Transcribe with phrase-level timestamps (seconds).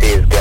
[0.00, 0.33] ATC is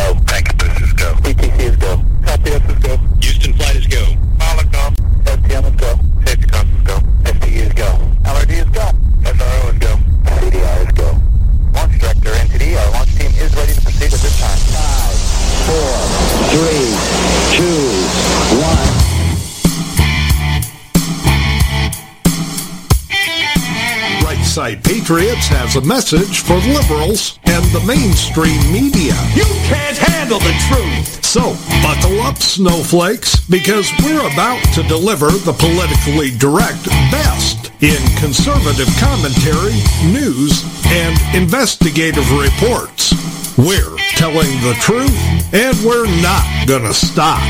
[25.14, 29.14] Patriots has a message for liberals and the mainstream media.
[29.38, 31.24] You can't handle the truth.
[31.24, 31.54] So,
[31.86, 39.78] buckle up, snowflakes, because we're about to deliver the politically direct best in conservative commentary,
[40.10, 43.14] news, and investigative reports.
[43.56, 45.14] We're telling the truth,
[45.54, 47.46] and we're not gonna stop.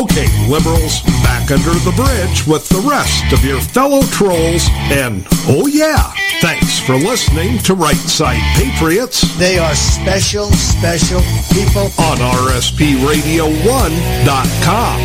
[0.00, 5.66] Okay, liberals, back under the bridge with the rest of your fellow trolls, and oh
[5.66, 11.20] yeah, thanks for listening to Right Side Patriots They are special, special
[11.52, 11.90] people.
[12.02, 15.00] on RSPRadio1.com.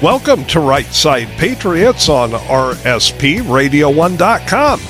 [0.00, 4.80] Welcome to Right Side Patriots on RSPRadio1.com.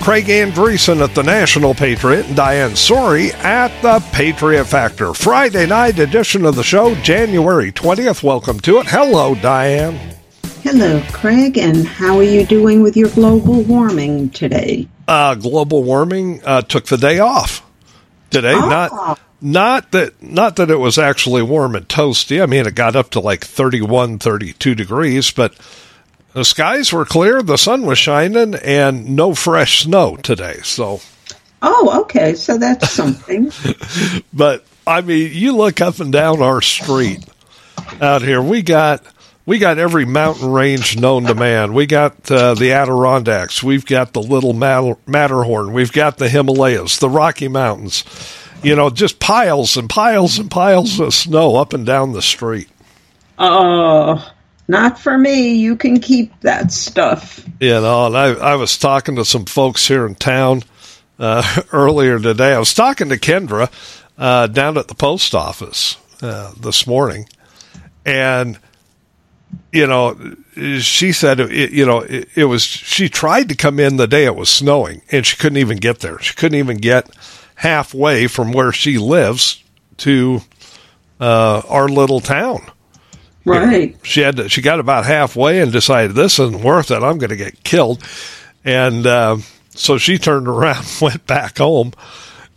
[0.00, 5.12] Craig Andresen at the National Patriot and Diane Sori at the Patriot Factor.
[5.12, 8.22] Friday night edition of the show, January 20th.
[8.22, 8.86] Welcome to it.
[8.86, 10.14] Hello, Diane.
[10.62, 14.88] Hello, Craig, and how are you doing with your global warming today?
[15.08, 17.62] uh, global warming uh, took the day off
[18.30, 18.54] today.
[18.54, 18.68] Ah.
[18.68, 22.42] Not not that not that it was actually warm and toasty.
[22.42, 25.54] I mean, it got up to like 31, 32 degrees, but
[26.32, 30.60] the skies were clear, the sun was shining, and no fresh snow today.
[30.62, 31.00] So,
[31.60, 33.50] Oh, okay, so that's something.
[34.32, 37.24] but I mean, you look up and down our street
[38.00, 38.40] out here.
[38.42, 39.02] We got
[39.44, 41.72] we got every mountain range known to man.
[41.72, 43.62] We got uh, the Adirondacks.
[43.62, 45.72] We've got the Little Matterhorn.
[45.72, 48.04] We've got the Himalayas, the Rocky Mountains.
[48.62, 52.68] You know, just piles and piles and piles of snow up and down the street.
[53.38, 54.32] Oh,
[54.68, 55.54] not for me.
[55.54, 57.44] You can keep that stuff.
[57.58, 60.62] You know, and I, I was talking to some folks here in town
[61.18, 62.52] uh, earlier today.
[62.52, 63.72] I was talking to Kendra
[64.18, 67.28] uh, down at the post office uh, this morning,
[68.04, 68.58] and
[69.72, 70.36] you know,
[70.78, 72.62] she said, it, you know, it, it was.
[72.62, 76.00] She tried to come in the day it was snowing, and she couldn't even get
[76.00, 76.18] there.
[76.18, 77.08] She couldn't even get
[77.54, 79.62] halfway from where she lives
[79.98, 80.40] to
[81.20, 82.70] uh, our little town
[83.48, 83.96] Right.
[84.02, 87.02] she had to, she got about halfway and decided this isn't worth it.
[87.02, 88.02] I'm going to get killed,
[88.64, 89.38] and uh,
[89.70, 91.92] so she turned around, went back home,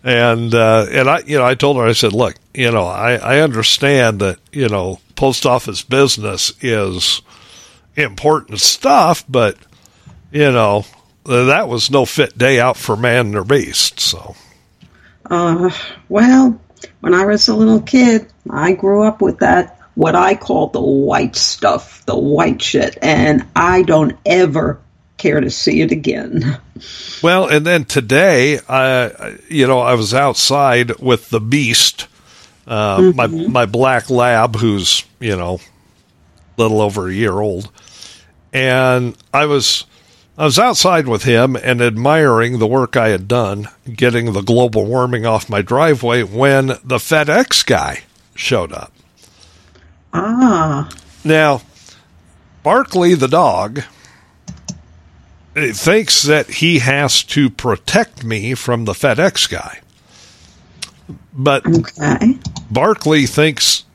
[0.03, 3.13] and uh, and I you know I told her I said look you know I
[3.15, 7.21] I understand that you know post office business is
[7.95, 9.57] important stuff, but
[10.31, 10.85] you know
[11.25, 13.99] that was no fit day out for man or beast.
[13.99, 14.35] So
[15.29, 15.69] Uh,
[16.09, 16.59] well,
[17.01, 20.81] when I was a little kid, I grew up with that, what I call the
[20.81, 24.79] white stuff, the white shit, and I don't ever
[25.17, 26.59] care to see it again.
[27.21, 32.07] Well, and then today, I, you know, I was outside with the beast,
[32.65, 35.59] uh, my my black lab, who's you know,
[36.57, 37.71] a little over a year old,
[38.51, 39.85] and I was
[40.35, 44.87] I was outside with him and admiring the work I had done getting the global
[44.87, 48.91] warming off my driveway when the FedEx guy showed up.
[50.13, 50.89] Ah,
[51.23, 51.61] Now,
[52.63, 53.83] Barkley the dog
[55.55, 59.79] uh, thinks that he has to protect me from the FedEx guy.
[61.33, 62.37] But okay.
[62.69, 63.85] Barkley thinks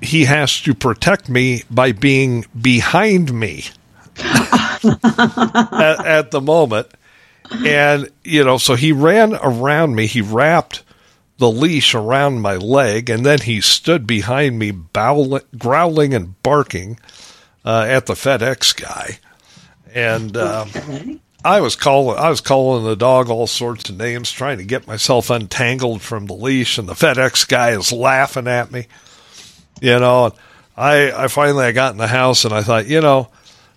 [0.00, 3.64] he has to protect me by being behind me
[4.18, 6.88] at, at the moment.
[7.64, 10.06] And, you know, so he ran around me.
[10.06, 10.82] He wrapped
[11.38, 16.98] the leash around my leg, and then he stood behind me, bowling, growling and barking
[17.64, 19.18] uh, at the FedEx guy.
[19.92, 21.20] And Okay.
[21.44, 24.86] I was calling I was calling the dog all sorts of names, trying to get
[24.86, 28.86] myself untangled from the leash, and the FedEx guy is laughing at me.
[29.82, 30.34] You know, and
[30.76, 33.28] I I finally I got in the house and I thought, you know,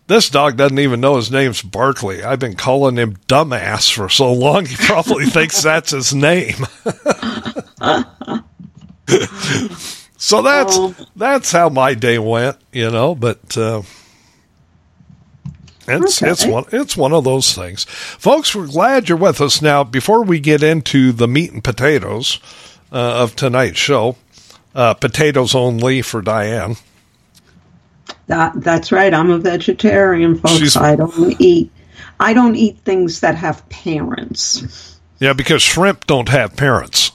[0.07, 2.23] this dog doesn't even know his name's Barkley.
[2.23, 6.65] I've been calling him dumbass for so long he probably thinks that's his name.
[10.17, 10.95] so that's Oh.
[11.15, 13.81] that's how my day went, you know, but uh
[15.87, 17.85] it's it's one it's one of those things.
[17.85, 19.83] Folks, we're glad you're with us now.
[19.85, 22.39] Before we get into the meat and potatoes
[22.91, 24.17] uh, of tonight's show,
[24.75, 26.75] uh, potatoes only for Diane.
[28.27, 29.13] That that's right.
[29.13, 30.57] I'm a vegetarian, folks.
[30.57, 31.71] She's- I don't eat.
[32.19, 34.99] I don't eat things that have parents.
[35.19, 37.11] Yeah, because shrimp don't have parents.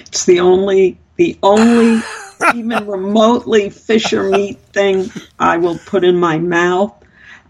[0.00, 2.02] It's the only, the only
[2.54, 6.94] even remotely fisher meat thing I will put in my mouth.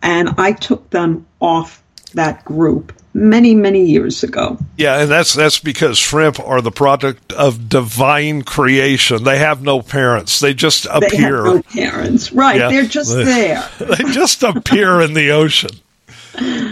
[0.03, 1.83] And I took them off
[2.15, 4.59] that group many, many years ago.
[4.77, 9.25] Yeah, and that's that's because shrimp are the product of divine creation.
[9.25, 10.41] They have no parents.
[10.41, 11.45] They just They have appear.
[11.45, 12.33] no parents.
[12.33, 12.59] Right.
[12.59, 12.69] Yeah.
[12.71, 13.69] They're just They- there.
[13.79, 15.71] they just appear in the ocean.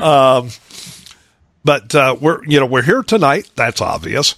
[0.03, 0.49] Um,
[1.65, 3.51] but uh, we're you know we're here tonight.
[3.57, 4.35] That's obvious.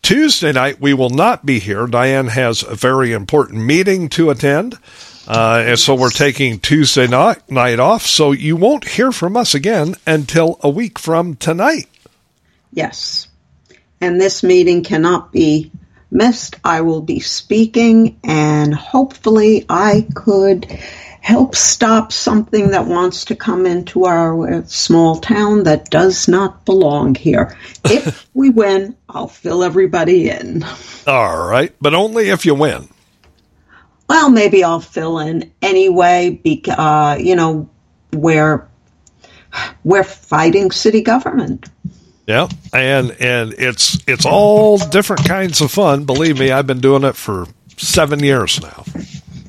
[0.00, 1.86] Tuesday night we will not be here.
[1.86, 4.78] Diane has a very important meeting to attend,
[5.26, 8.02] uh, and so we're taking Tuesday night night off.
[8.02, 11.86] So you won't hear from us again until a week from tonight.
[12.72, 13.28] Yes.
[14.00, 15.70] And this meeting cannot be
[16.10, 16.56] missed.
[16.64, 20.66] I will be speaking, and hopefully, I could
[21.20, 26.64] help stop something that wants to come into our uh, small town that does not
[26.64, 27.56] belong here.
[27.84, 30.64] If we win, I'll fill everybody in.
[31.06, 32.88] All right, but only if you win.
[34.12, 37.70] Well, maybe I'll fill in anyway, because, uh, you know,
[38.12, 38.68] we're,
[39.84, 41.70] we're fighting city government.
[42.26, 46.04] Yeah, and and it's it's all different kinds of fun.
[46.04, 47.46] Believe me, I've been doing it for
[47.78, 48.84] seven years now.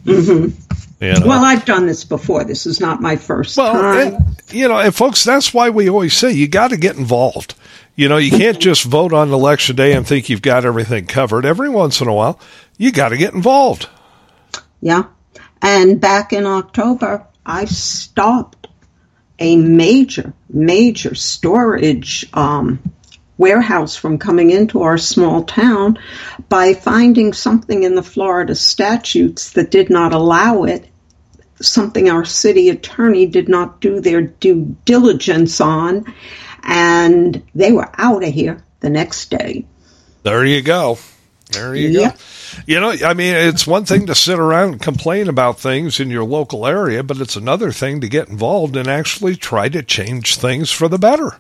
[0.06, 1.06] Mm-hmm.
[1.06, 1.28] You know?
[1.28, 2.46] Well, I've done this before.
[2.46, 4.14] This is not my first Well, time.
[4.16, 7.54] and, you know, and folks, that's why we always say you got to get involved.
[7.98, 11.46] You know, you can't just vote on election day and think you've got everything covered.
[11.46, 12.40] Every once in a while,
[12.78, 13.90] you got to get involved.
[14.84, 15.06] Yeah.
[15.62, 18.68] And back in October, I stopped
[19.40, 22.84] a major, major storage um,
[23.38, 26.00] warehouse from coming into our small town
[26.50, 30.90] by finding something in the Florida statutes that did not allow it,
[31.62, 36.14] something our city attorney did not do their due diligence on,
[36.62, 39.66] and they were out of here the next day.
[40.24, 40.98] There you go.
[41.54, 42.10] There you Yeah.
[42.12, 42.16] go.
[42.68, 46.10] You know, I mean, it's one thing to sit around and complain about things in
[46.10, 50.36] your local area, but it's another thing to get involved and actually try to change
[50.36, 51.38] things for the better.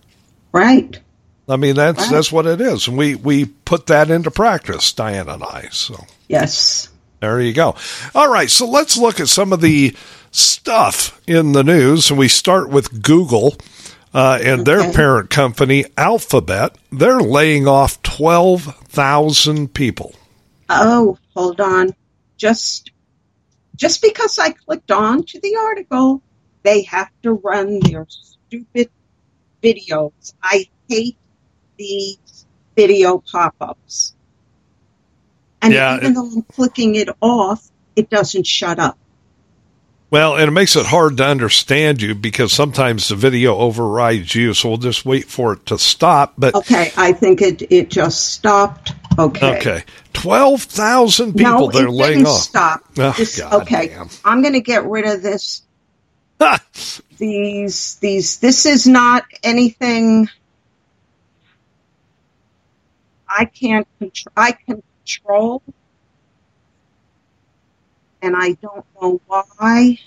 [0.52, 1.00] Right.
[1.48, 2.12] I mean, that's Right.
[2.12, 5.68] that's what it is, and we we put that into practice, Diane and I.
[5.72, 6.88] So Yes.
[7.20, 7.76] there you go.
[8.16, 9.96] All right, so let's look at some of the
[10.32, 13.56] stuff in the news, and we start with Google
[14.14, 14.94] uh, and their Okay.
[14.94, 16.76] parent company, Alphabet.
[16.92, 20.14] They're laying off twelve thousand people.
[20.70, 21.94] Oh, hold on.
[22.38, 22.92] Just
[23.76, 26.22] just because I clicked on to the article,
[26.64, 28.90] they have to run their stupid
[29.64, 30.34] videos.
[30.44, 31.18] I hate
[31.78, 32.46] these
[32.76, 34.14] video pop-ups.
[35.62, 38.98] And Yeah, even it- though I'm clicking it off, it doesn't shut up.
[40.14, 44.54] Well, and it makes it hard to understand you because sometimes the video overrides you.
[44.54, 46.36] So we'll just wait for it to stop.
[46.38, 48.94] But Okay, I think it it just stopped.
[49.18, 49.58] Okay.
[49.58, 49.84] okay,
[50.14, 52.42] twelve thousand people no, they're laying off.
[52.42, 52.84] stop.
[53.00, 54.08] Oh, This- okay, damn.
[54.24, 55.64] I'm going to get rid of this
[57.18, 60.30] these these this is not anything
[63.28, 65.64] I can't control I can control
[68.24, 70.00] and I don't know why.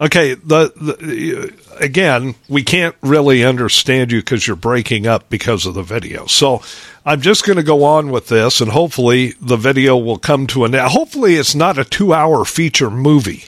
[0.00, 5.74] Okay, the, the again, we can't really understand you because you're breaking up because of
[5.74, 6.26] the video.
[6.26, 6.62] So
[7.04, 10.64] I'm just going to go on with this, and hopefully the video will come to
[10.64, 10.88] an end.
[10.88, 13.44] Hopefully, it's not a two-hour feature movie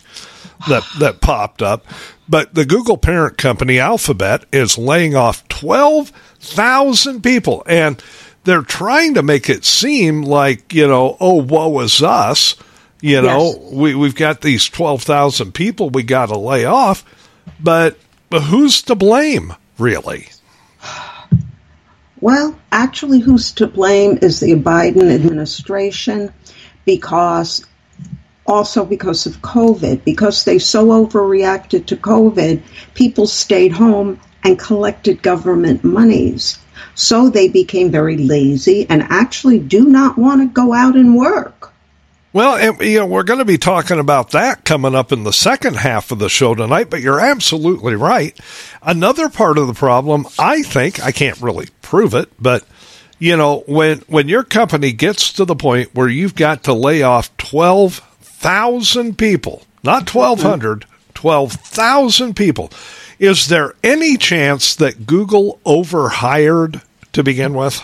[0.69, 1.87] that that popped up.
[2.29, 8.03] But the Google parent company Alphabet is laying off twelve thousand people, and
[8.45, 12.57] they're trying to make it seem like you know, oh, woe is us.
[13.03, 13.73] You know, Yes.
[13.73, 17.05] we we've got these twelve thousand people we got to lay off,
[17.61, 17.99] but,
[18.31, 20.29] but who's to blame, really?
[22.21, 26.33] Well, actually who's to blame is the Biden administration
[26.85, 27.65] because
[28.47, 32.63] also because of COVID, because they so overreacted to COVID,
[32.95, 36.61] people stayed home and collected government monies.
[36.95, 41.72] So they became very lazy and actually do not want to go out and work.
[42.33, 45.33] Well, and, you know, we're going to be talking about that coming up in the
[45.33, 48.39] second half of the show tonight, but you're absolutely right.
[48.83, 52.65] Another part of the problem, I think, I can't really prove it, but
[53.19, 57.03] you know, when when your company gets to the point where you've got to lay
[57.03, 62.73] off 12,000 people, not 1200, 12,000 people,
[63.21, 66.81] is there any chance that Google overhired
[67.13, 67.81] to begin with?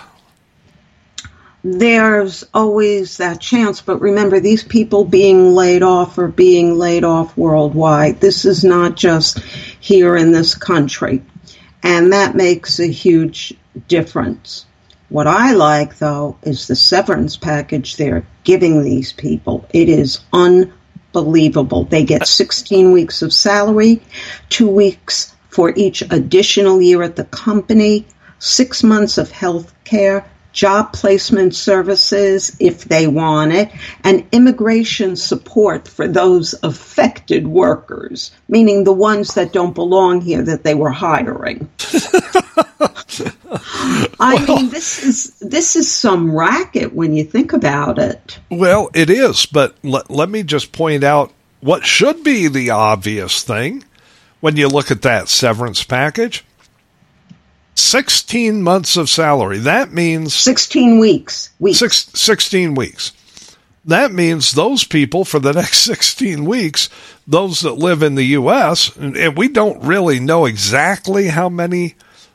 [1.71, 7.37] There's always that chance, but remember, these people being laid off are being laid off
[7.37, 8.21] worldwide.
[8.21, 9.41] This is not just
[9.79, 11.23] here in this country.
[11.83, 13.53] And that makes a huge
[13.87, 14.65] difference.
[15.11, 19.69] What I like, though, is the severance package they're giving these people.
[19.75, 21.85] It is unbelievable.
[21.85, 24.01] They get 16 weeks of salary,
[24.49, 28.07] two weeks for each additional year at the company,
[28.39, 30.25] six months of health care,
[30.59, 33.71] job placement services if they want it,
[34.03, 40.65] and immigration support for those affected workers, meaning the ones that don't belong here that
[40.65, 41.69] they were hiring.
[44.21, 48.41] I mean, this is this is some racket when you think about it.
[48.51, 53.85] Well, it is, but let me just point out what should be the obvious thing
[54.41, 56.45] when you look at that severance package.
[57.79, 59.59] 16 months of salary.
[59.59, 61.51] That means 16 weeks.
[61.59, 61.79] Weeks.
[61.79, 63.13] six, 16 weeks.
[63.85, 66.89] That means those people for the next 16 weeks,
[67.27, 71.95] those that live in the U.S., and, and we don't really know exactly how many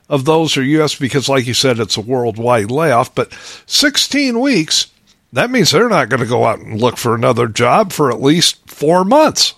[0.09, 0.95] of those are U.S.
[0.95, 3.33] because, like you said, it's a worldwide layoff, but
[3.65, 4.87] 16 weeks,
[5.31, 8.21] that means they're not going to go out and look for another job for at
[8.21, 9.53] least four months.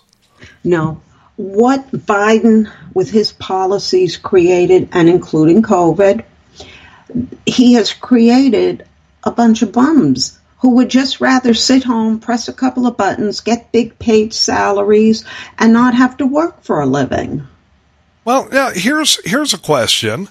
[0.64, 1.02] No.
[1.36, 6.24] What Biden, with his policies created, and including COVID,
[7.46, 8.88] he has created
[9.24, 13.42] a bunch of bums who would just rather sit home, press a couple of buttons,
[13.42, 15.24] get big paid salaries,
[15.60, 17.46] and not have to work for a living.
[18.24, 20.28] Well, now here's here's a question.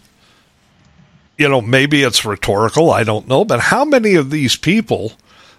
[1.38, 5.12] You know, maybe it's rhetorical, I don't know, but how many of these people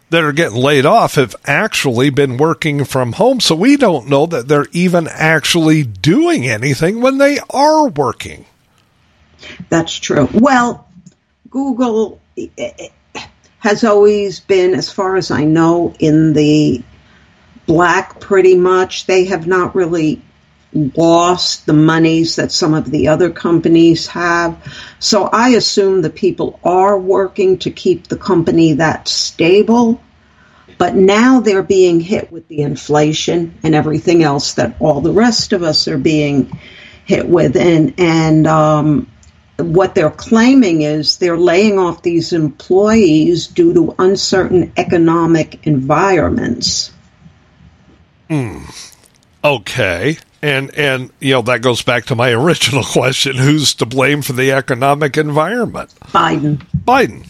[0.09, 4.25] that are getting laid off have actually been working from home so we don't know
[4.25, 8.45] that they're even actually doing anything when they are working.
[9.69, 10.29] That's true.
[10.33, 10.87] Well,
[11.49, 12.89] Google eh,
[13.59, 16.83] has always been, as far as I know, in the
[17.65, 19.05] black pretty much.
[19.05, 20.21] They have not really
[20.75, 24.61] lost the monies that some of the other companies have.
[24.99, 30.01] So I assume the people are working to keep the company that stable.
[30.77, 35.53] But now they're being hit with the inflation and everything else that all the rest
[35.53, 36.59] of us are being
[37.05, 37.55] hit with.
[37.55, 39.07] And, and um,
[39.57, 46.91] what they're claiming is they're laying off these employees due to uncertain economic environments.
[49.43, 50.17] Okay.
[50.45, 54.33] And and you know that goes back to my original question, who's to blame for
[54.33, 55.91] the economic environment?
[56.09, 56.63] Biden.
[56.77, 57.27] Biden.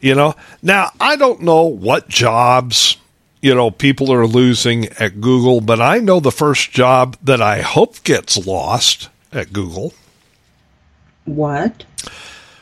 [0.00, 2.96] You know, now I don't know what jobs,
[3.40, 7.60] you know, people are losing at Google, but I know the first job that I
[7.60, 9.94] hope gets lost at Google.
[11.26, 11.84] What?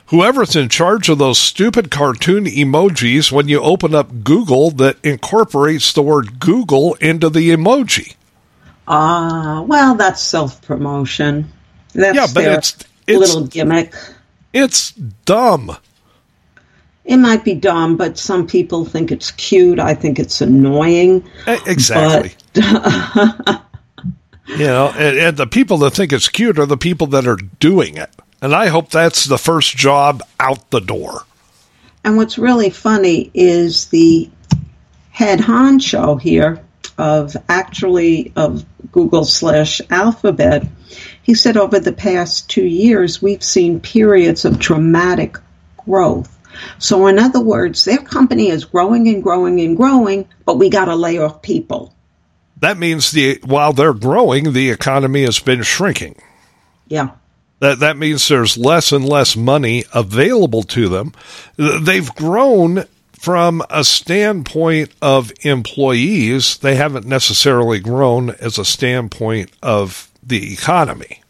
[0.08, 5.94] Whoever's in charge of those stupid cartoon emojis when you open up Google that incorporates
[5.94, 8.14] the word Google into the emoji.
[8.88, 11.50] Ah, well, that's self promotion.
[11.94, 12.76] That's Yeah, but it's-
[13.06, 13.94] it's- little gimmick.
[14.52, 15.76] It's dumb.
[17.04, 19.78] It might be dumb, but some people think it's cute.
[19.78, 21.24] I think it's annoying.
[21.46, 22.34] Exactly.
[22.54, 22.62] you
[24.58, 27.96] know, and, and the people that think it's cute are the people that are doing
[27.96, 28.10] it.
[28.42, 31.22] And I hope that's the first job out the door.
[32.04, 34.28] And what's really funny is the
[35.10, 36.60] head honcho here
[36.98, 40.66] of actually of Google slash Alphabet.
[41.22, 45.36] He said over the past two years, we've seen periods of dramatic
[45.84, 46.32] growth.
[46.78, 50.86] So, in other words, their company is growing and growing and growing, but we got
[50.86, 51.94] to lay off people.
[52.60, 56.16] That means the while they're growing, the economy has been shrinking.
[56.88, 57.10] Yeah.
[57.60, 61.12] That that means there's less and less money available to them.
[61.56, 62.84] They've grown
[63.26, 66.58] from a standpoint of employees.
[66.58, 71.24] They haven't necessarily grown as a standpoint of the economy.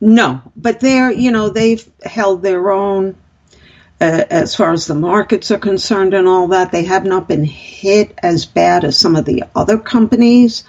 [0.00, 3.16] No, but they're, you know, they've held their own
[4.00, 6.70] uh, as far as the markets are concerned and all that.
[6.70, 10.62] They have not been hit as bad as some of the other companies.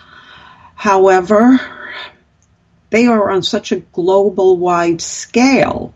[0.74, 1.62] However,
[2.90, 5.94] they are on such a global wide scale.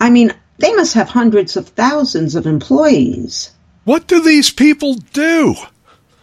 [0.00, 0.32] I mean,
[0.62, 3.50] they must have hundreds of thousands of employees.
[3.84, 5.56] What do these people do?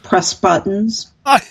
[0.01, 1.11] Press buttons.
[1.25, 1.41] I,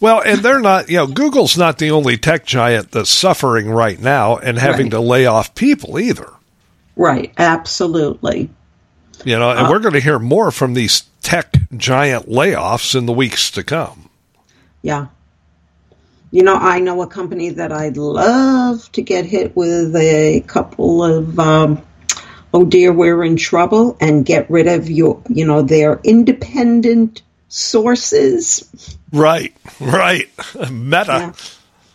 [0.00, 3.98] well, and they're not, you know, Google's not the only tech giant that's suffering right
[3.98, 4.90] now and having Right.
[4.90, 6.28] to lay off people either.
[6.96, 8.50] Right, absolutely.
[9.24, 13.12] You know, and we're going to hear more from these tech giant layoffs in the
[13.12, 14.10] weeks to come.
[14.82, 15.06] Yeah.
[16.32, 21.04] You know, I know a company that I'd love to get hit with a couple
[21.04, 21.80] of, um,
[22.52, 28.96] oh dear, we're in trouble, and get rid of your, you know, their independent sources.
[29.12, 30.28] Right, right.
[30.70, 31.06] Meta.
[31.06, 31.32] Yeah.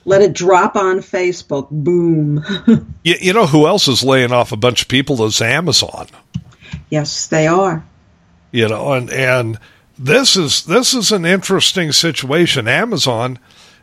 [0.06, 1.70] Let it drop on Facebook.
[1.70, 2.44] Boom.
[3.04, 6.08] You, you know who else is laying off a bunch of people is Amazon.
[6.90, 7.86] yes, they are.
[8.52, 9.60] You know, and and
[9.98, 12.68] this is this is an interesting situation.
[12.68, 13.40] Amazon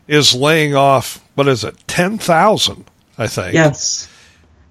[0.06, 2.84] is laying off what is it, ten thousand,
[3.16, 3.54] I think.
[3.54, 4.08] Yes.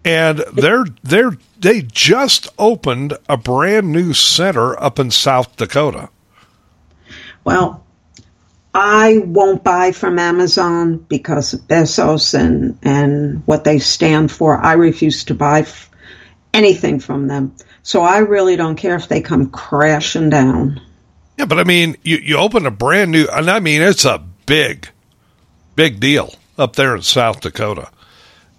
[0.05, 6.10] And they're they're they just opened a brand new center up in South Dakota.
[7.46, 7.84] Well,
[8.74, 14.58] I won't buy from Amazon because of Bezos and, and what they stand for.
[14.58, 15.89] I refuse to buy f-
[16.53, 17.55] anything from them.
[17.82, 20.82] So I really don't care if they come crashing down.
[21.38, 24.24] Yeah, but I mean, you, you open a brand new, and I mean, it's a
[24.46, 24.89] big,
[25.75, 27.89] big deal up there in South Dakota.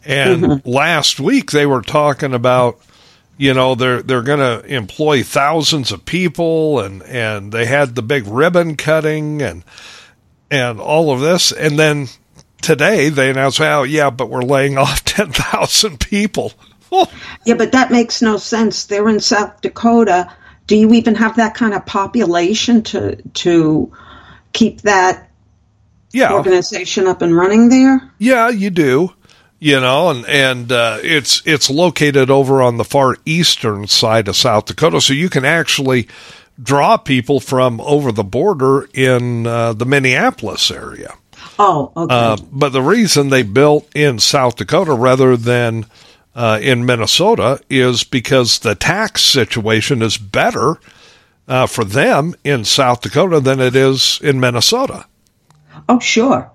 [0.04, 0.68] And mm-hmm.
[0.68, 2.80] last week they were talking about,
[3.36, 8.02] you know, they're they're going to employ thousands of people, and and they had the
[8.02, 9.64] big ribbon cutting and
[10.50, 12.08] and all of this, and then
[12.62, 16.52] today they announced, oh yeah, but we're laying off ten thousand people.
[17.44, 18.86] Yeah, but that makes no sense.
[18.86, 20.32] They're in South Dakota.
[20.68, 23.92] Do you even have that kind of population to to
[24.52, 25.28] keep that
[26.12, 28.00] yeah, organization up and running there?
[28.18, 29.12] Yeah, you do.
[29.64, 34.36] You know, and and uh, it's it's located over on the far eastern side of
[34.36, 36.06] South Dakota, so you can actually
[36.62, 41.14] draw people from over the border in uh, the Minneapolis area.
[41.58, 42.14] Oh, okay.
[42.14, 45.86] Uh, but the reason they built in South Dakota rather than
[46.34, 50.78] uh, in Minnesota is because the tax situation is better
[51.48, 55.06] uh, for them in South Dakota than it is in Minnesota.
[55.88, 56.50] oh, sure.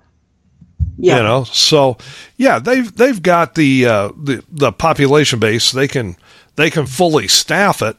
[1.02, 1.16] Yeah.
[1.16, 1.96] You know, so
[2.36, 5.72] yeah, they've they've got the uh, the the population base.
[5.72, 6.16] They can
[6.56, 7.96] they can fully staff it,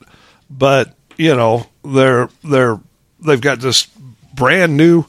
[0.52, 2.80] but you know they're they're
[3.20, 3.88] they've got this
[4.36, 5.06] brand new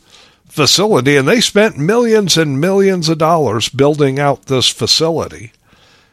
[0.47, 5.53] facility, and they spent millions and millions of dollars building out this facility,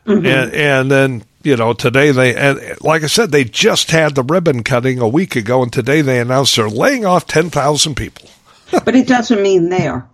[0.05, 4.23] and and then you know today they and like I said they just had the
[4.23, 8.27] ribbon cutting a week ago, and today they announced they're laying off ten thousand people.
[8.83, 10.09] but it doesn't mean there.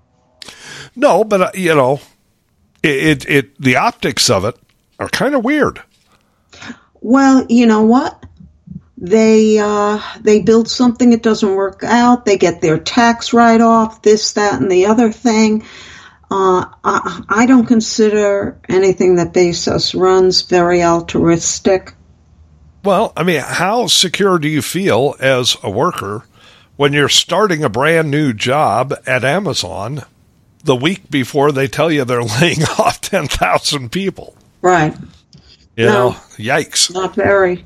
[0.96, 2.00] No, but uh, you know,
[2.84, 4.56] it, it it the optics of it
[5.00, 5.82] are kind of weird.
[7.02, 8.24] Well, you know what?
[8.98, 12.26] They uh, they build something, it doesn't work out.
[12.26, 15.64] They get their tax write off, this, that, and the other thing.
[16.32, 21.94] Uh, I, I don't consider anything that Bezos runs very altruistic.
[22.84, 26.24] Well, I mean, how secure do you feel as a worker
[26.78, 30.04] when you're starting a brand new job at Amazon
[30.66, 34.36] the week before they tell you they're laying off 10,000 people?
[34.62, 34.96] Right.
[35.76, 35.92] You No.
[36.10, 36.94] know, yikes.
[36.94, 37.66] Not very.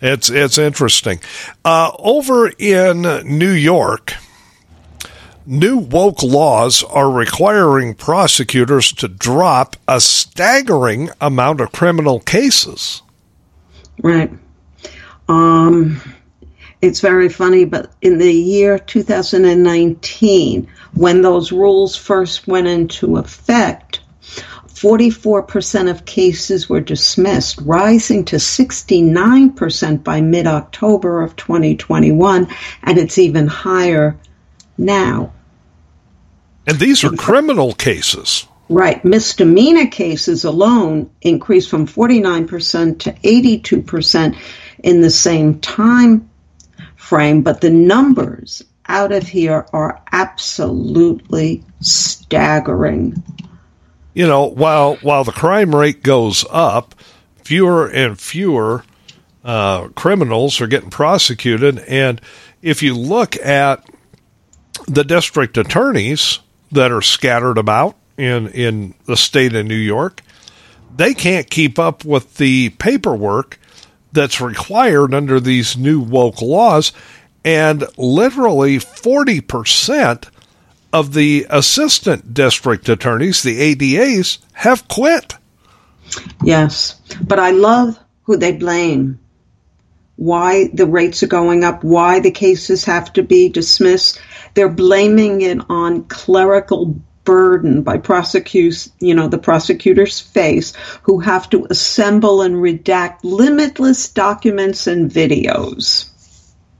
[0.00, 1.20] It's it's interesting.
[1.64, 4.14] Uh, over in New York,
[5.46, 13.02] new woke laws are requiring prosecutors to drop a staggering amount of criminal cases.
[14.02, 14.32] Right.
[15.28, 16.00] Um,
[16.82, 24.00] it's very funny, but in the year 2019, when those rules first went into effect,
[24.66, 32.48] 44% of cases were dismissed, rising to 69% by mid October of 2021,
[32.82, 34.18] and it's even higher
[34.76, 35.32] now.
[36.66, 38.48] And these are criminal cases.
[38.68, 39.04] Right.
[39.04, 44.36] Misdemeanor cases alone increased from 49% to 82%
[44.82, 46.28] in the same time
[47.12, 53.22] frame, but the numbers out of here are absolutely staggering.
[54.14, 56.94] You know, while while the crime rate goes up,
[57.44, 58.82] fewer and fewer
[59.44, 61.80] uh, criminals are getting prosecuted.
[61.80, 62.18] And
[62.62, 63.86] if you look at
[64.88, 66.38] the district attorneys
[66.70, 70.22] that are scattered about in in the state of New York,
[70.96, 73.58] they can't keep up with the paperwork
[74.12, 76.92] that's required under these new woke laws,
[77.44, 80.28] and literally forty percent
[80.92, 85.34] of the assistant district attorneys, the ADAs, have quit.
[86.44, 89.18] Yes, but I love who they blame.
[90.16, 94.20] Why the rates are going up, why the cases have to be dismissed.
[94.54, 101.48] They're blaming it on clerical burden by prosecutors, you know, the prosecutors face who have
[101.50, 106.08] to assemble and redact limitless documents and videos.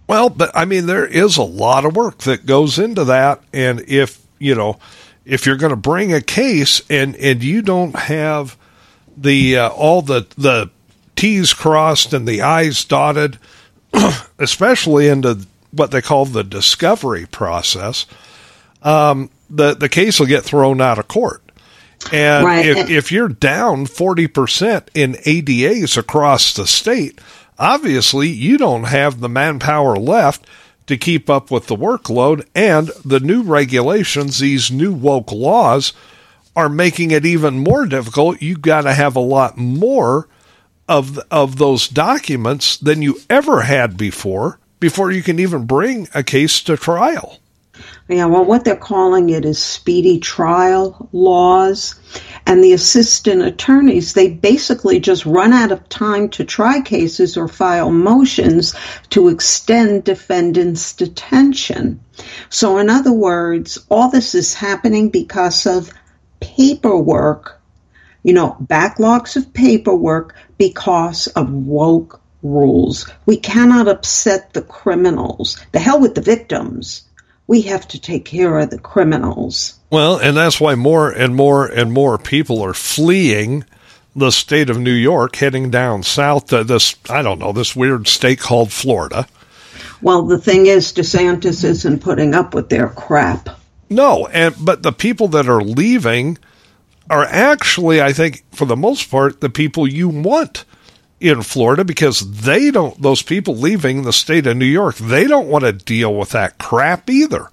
[0.09, 3.81] Well, but I mean, there is a lot of work that goes into that, and
[3.89, 4.79] if you know,
[5.25, 8.57] if you're going to bring a case and and you don't have
[9.17, 10.71] the uh, all the the
[11.17, 13.39] T's crossed and the I's dotted,
[14.39, 18.07] especially into what they call the discovery process,
[18.83, 21.43] um, the the case will get thrown out of court.
[22.11, 22.67] And Right.
[22.67, 27.21] if, if you're down 40% in ADAs across the state,
[27.61, 30.45] obviously you don't have the manpower left
[30.89, 32.45] to keep up with the workload.
[32.57, 35.93] And the new regulations, these new woke laws,
[36.57, 38.43] are making it even more difficult.
[38.43, 40.29] You've got to have a lot more
[40.89, 46.25] of of those documents than you ever had before before you can even bring a
[46.25, 47.39] case to trial.
[48.13, 51.99] Yeah, well, what they're calling it is speedy trial laws.
[52.45, 57.49] And the assistant attorneys, they basically just run out of time to try cases or
[57.49, 58.75] file motions
[59.11, 62.01] to extend defendants' detention.
[62.51, 65.91] So, in other words, all this is happening because of
[66.41, 67.63] paperwork,
[68.23, 73.11] you know, backlogs of paperwork because of woke rules.
[73.25, 75.65] We cannot upset the criminals.
[75.73, 77.09] The hell with the victims.
[77.47, 79.79] We have to take care of the criminals.
[79.91, 83.65] Well, and that's why more and more and more people are fleeing
[84.15, 88.09] the state of New York, heading down south to this, I don't know, this weird
[88.09, 89.27] state called Florida.
[90.03, 93.49] Well, the thing is, DeSantis isn't putting up with their crap.
[93.89, 96.39] No, and but the people that are leaving
[97.11, 100.65] are actually, I think, for the most part, the people you want
[101.23, 103.01] in Florida because they don't.
[103.01, 106.59] Those people leaving the state of New York, they don't want to deal with that
[106.59, 107.49] crap either.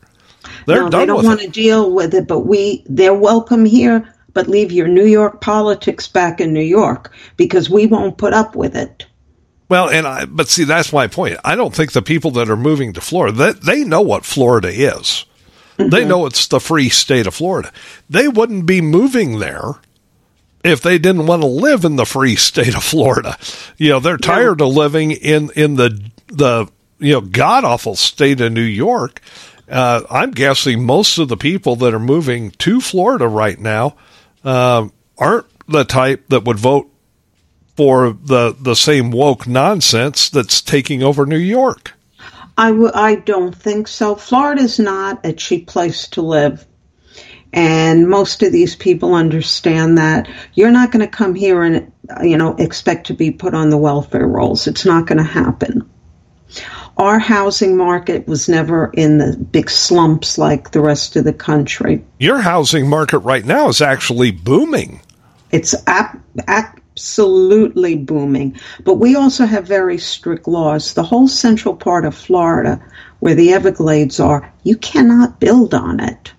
[0.65, 1.45] They're no, done they don't want it.
[1.45, 4.13] to deal with it, but we they're welcome here.
[4.33, 8.55] But leave your New York politics back in New York because we won't put up
[8.55, 9.07] with it.
[9.69, 11.37] Well, and I, but see, that's my point.
[11.43, 14.69] I don't think the people that are moving to Florida, that they know what Florida
[14.69, 15.25] is.
[15.77, 16.09] They mm-hmm.
[16.09, 17.71] know it's the free state of Florida.
[18.09, 19.75] They wouldn't be moving there
[20.63, 23.37] if they didn't want to live in the free state of Florida.
[23.77, 26.67] You know, they're tired of living in in the the
[26.99, 29.21] you know god awful state of New York.
[29.69, 33.95] Uh, I'm guessing most of the people that are moving to Florida right now
[34.43, 36.89] uh, aren't the type that would vote
[37.75, 41.93] for the the same woke nonsense that's taking over New York.
[42.57, 44.15] I w- I don't think so.
[44.15, 46.65] Florida's not a cheap place to live.
[47.51, 52.37] And most of these people understand that you're not going to come here and, you
[52.37, 54.67] know, expect to be put on the welfare rolls.
[54.67, 55.89] It's not going to happen.
[56.97, 62.03] Our housing market was never in the big slumps like the rest of the country.
[62.19, 64.99] Your housing market right now is actually booming.
[65.51, 68.59] It's ap- absolutely booming.
[68.83, 70.93] But we also have very strict laws.
[70.93, 72.83] The whole central part of Florida,
[73.19, 76.33] where the Everglades are, you cannot build on it.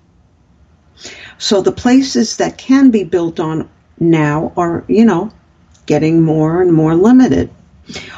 [1.41, 5.33] So the places that can be built on now are, you know,
[5.87, 7.51] getting more and more limited.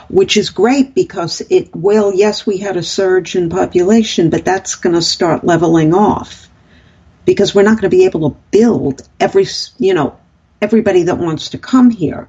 [0.08, 4.74] Which is great because it will, yes, we had a surge in population, but that's
[4.74, 6.48] going to start leveling off
[7.24, 9.46] because we're not going to be able to build every,
[9.78, 10.18] you know,
[10.60, 12.28] everybody that wants to come here.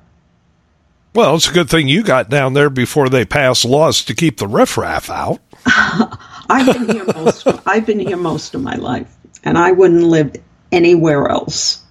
[1.15, 4.37] Well, it's a good thing you got down there before they passed laws to keep
[4.37, 5.41] the riffraff out.
[5.65, 7.47] I've been here most.
[7.65, 10.35] I've been here most of my life, and I wouldn't live
[10.73, 11.83] anywhere else.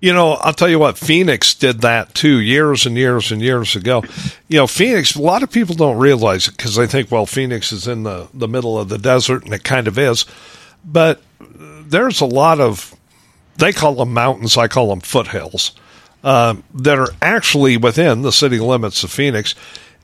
[0.00, 3.76] You know, I'll tell you what, Phoenix did that too years and years and years
[3.76, 4.02] ago.
[4.48, 7.70] You know, Phoenix, a lot of people don't realize it because they think, well, Phoenix
[7.70, 10.24] is in the, the middle of the desert, and it kind of is.
[10.84, 12.96] But there's a lot of,
[13.58, 15.70] they call them mountains, I call them foothills,
[16.24, 19.54] um, that are actually within the city limits of Phoenix.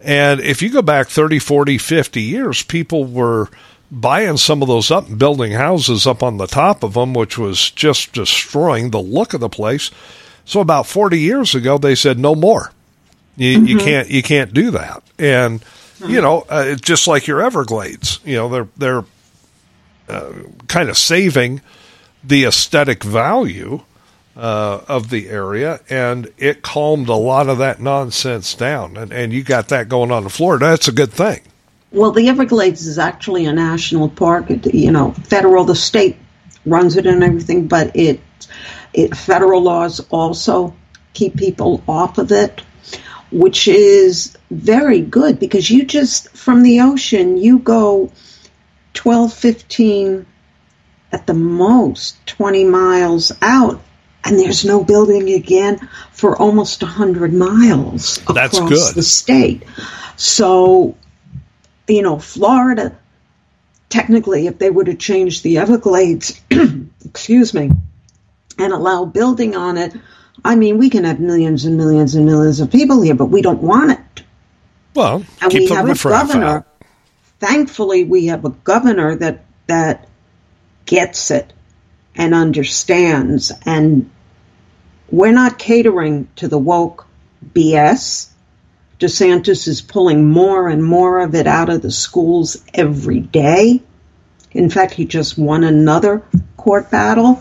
[0.00, 3.48] And if you go back 30, 40, 50 years, people were
[3.90, 7.38] buying some of those up and building houses up on the top of them, which
[7.38, 9.90] was just destroying the look of the place.
[10.44, 12.72] So about 40 years ago, they said no more.
[13.36, 15.02] You, you can't you can't do that.
[15.18, 15.64] And
[16.04, 18.18] you know, uh, it's just like your Everglades.
[18.24, 19.04] You know, they're they're
[20.08, 20.32] uh,
[20.66, 21.60] kind of saving
[22.24, 23.82] the aesthetic value
[24.36, 28.96] uh, of the area, and it calmed a lot of that nonsense down.
[28.96, 30.66] And and you got that going on in Florida.
[30.66, 31.40] That's a good thing.
[31.90, 34.50] Well, the Everglades is actually a national park.
[34.50, 36.16] It, you know, federal, the state
[36.66, 38.20] runs it and everything, but it,
[38.92, 40.74] it federal laws also
[41.14, 42.60] keep people off of it,
[43.30, 48.12] which is very good because you just from the ocean you go
[48.94, 50.26] 12, 15
[51.12, 53.80] at the most 20 miles out
[54.24, 58.94] and there's no building again for almost 100 miles across That's good.
[58.94, 59.64] the state.
[60.16, 60.96] So
[61.88, 62.96] you know, Florida,
[63.88, 66.40] technically, if they were to change the Everglades,
[67.04, 67.70] excuse me,
[68.58, 69.94] and allow building on it,
[70.44, 73.42] I mean, we can have millions and millions and millions of people here, but we
[73.42, 74.24] don't want it.
[74.94, 76.46] Well, And keep we have a governor.
[76.46, 76.66] out.
[77.40, 80.08] Thankfully, we have a governor that that
[80.86, 81.52] gets it
[82.16, 84.10] and understands and
[85.10, 87.06] we're not catering to the woke
[87.52, 88.28] BS.
[88.98, 93.80] DeSantis is pulling more and more of it out of the schools every day.
[94.52, 96.22] In fact, he just won another
[96.56, 97.40] court battle.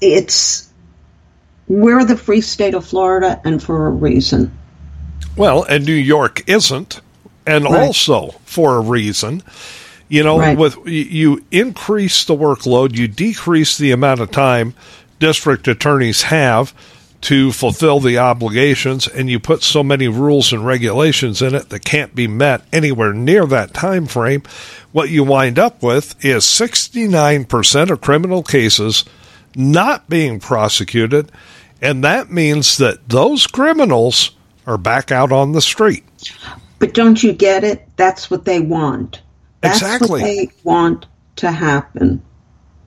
[0.00, 0.68] It's
[1.68, 4.52] we're the free state of Florida, and for a reason.
[5.36, 7.00] Well, and New York isn't,
[7.46, 7.82] and Right.
[7.86, 9.42] also for a reason.
[10.08, 10.58] You know, Right.
[10.58, 14.74] with you- you increase the workload, you decrease the amount of time
[15.20, 16.74] district attorneys have
[17.22, 21.84] to fulfill the obligations, and you put so many rules and regulations in it that
[21.84, 24.42] can't be met anywhere near that time frame.
[24.92, 29.04] What you wind up with is 69% of criminal cases
[29.54, 31.30] not being prosecuted,
[31.82, 34.30] and that means that those criminals
[34.66, 36.04] are back out on the street.
[36.78, 37.86] But don't you get it?
[37.96, 39.20] That's what they want.
[39.60, 40.08] That's Exactly.
[40.08, 41.06] what they want
[41.36, 42.22] to happen.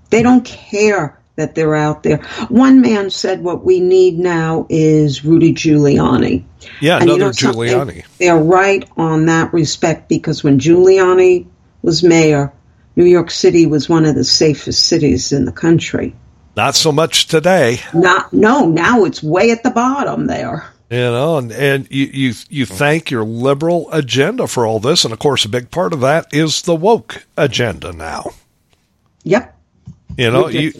[0.10, 2.18] They don't care that they're out there.
[2.50, 6.44] One man said what we need now is Rudy Giuliani.
[6.80, 7.54] Yeah, And you another know?
[7.54, 8.06] Giuliani.
[8.20, 11.48] They're right on that respect because when Giuliani
[11.82, 12.54] was mayor,
[12.96, 16.16] New York City was one of the safest cities in the country.
[16.56, 20.70] Not so much today, Not no, now it's way at the bottom there.
[20.92, 25.12] you know, and, and you, you you thank your liberal agenda for all this, and
[25.12, 28.26] of course, a big part of that is the woke agenda now.
[29.24, 29.58] Yep.
[30.18, 30.74] You know, you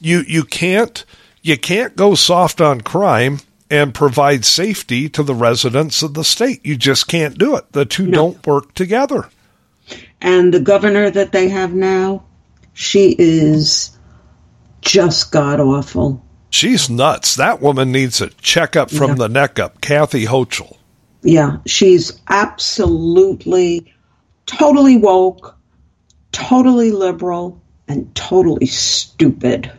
[0.00, 1.04] you you can't
[1.42, 3.38] you can't go soft on crime
[3.70, 6.64] and provide safety to the residents of the state.
[6.64, 7.72] You just can't do it.
[7.72, 8.12] The two No.
[8.16, 9.28] don't work together.
[10.20, 12.24] And the governor that they have now,
[12.74, 13.96] she is
[14.80, 16.22] just god awful.
[16.50, 17.34] She's nuts.
[17.36, 19.16] That woman needs a checkup from Yeah.
[19.16, 19.80] the neck up.
[19.80, 20.76] Kathy Hochul.
[21.22, 23.92] Yeah, she's absolutely,
[24.46, 25.56] totally woke,
[26.32, 27.61] totally liberal,
[27.92, 29.70] and totally stupid.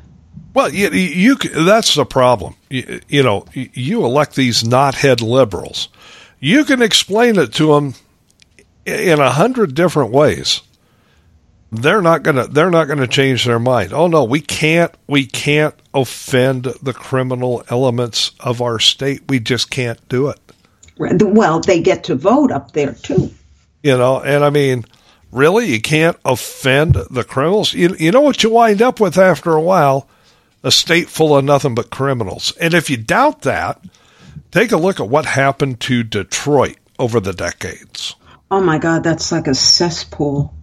[0.54, 2.56] Well, you, you that's the problem.
[2.70, 5.90] You, you know, you elect these knothead liberals.
[6.40, 7.96] You can explain it to them
[8.86, 10.62] in a hundred different ways.
[11.72, 12.46] They're not gonna.
[12.46, 13.94] They're not gonna change their mind.
[13.94, 14.94] Oh no, we can't.
[15.08, 19.24] We can't offend the criminal elements of our state.
[19.28, 20.40] We just can't do it.
[21.00, 23.32] Well, they get to vote up there too.
[23.82, 24.86] You know, and I mean,
[25.34, 27.74] really, you can't offend the criminals.
[27.74, 30.08] You, you know what you wind up with after a while?
[30.64, 32.54] A state full of nothing but criminals.
[32.60, 33.84] And if you doubt that,
[34.52, 38.16] take a look at what happened to Detroit over the decades.
[38.50, 40.54] Oh my God, that's like a cesspool.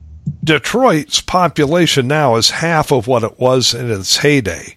[0.45, 4.77] Detroit's population now is half of what it was in its heyday.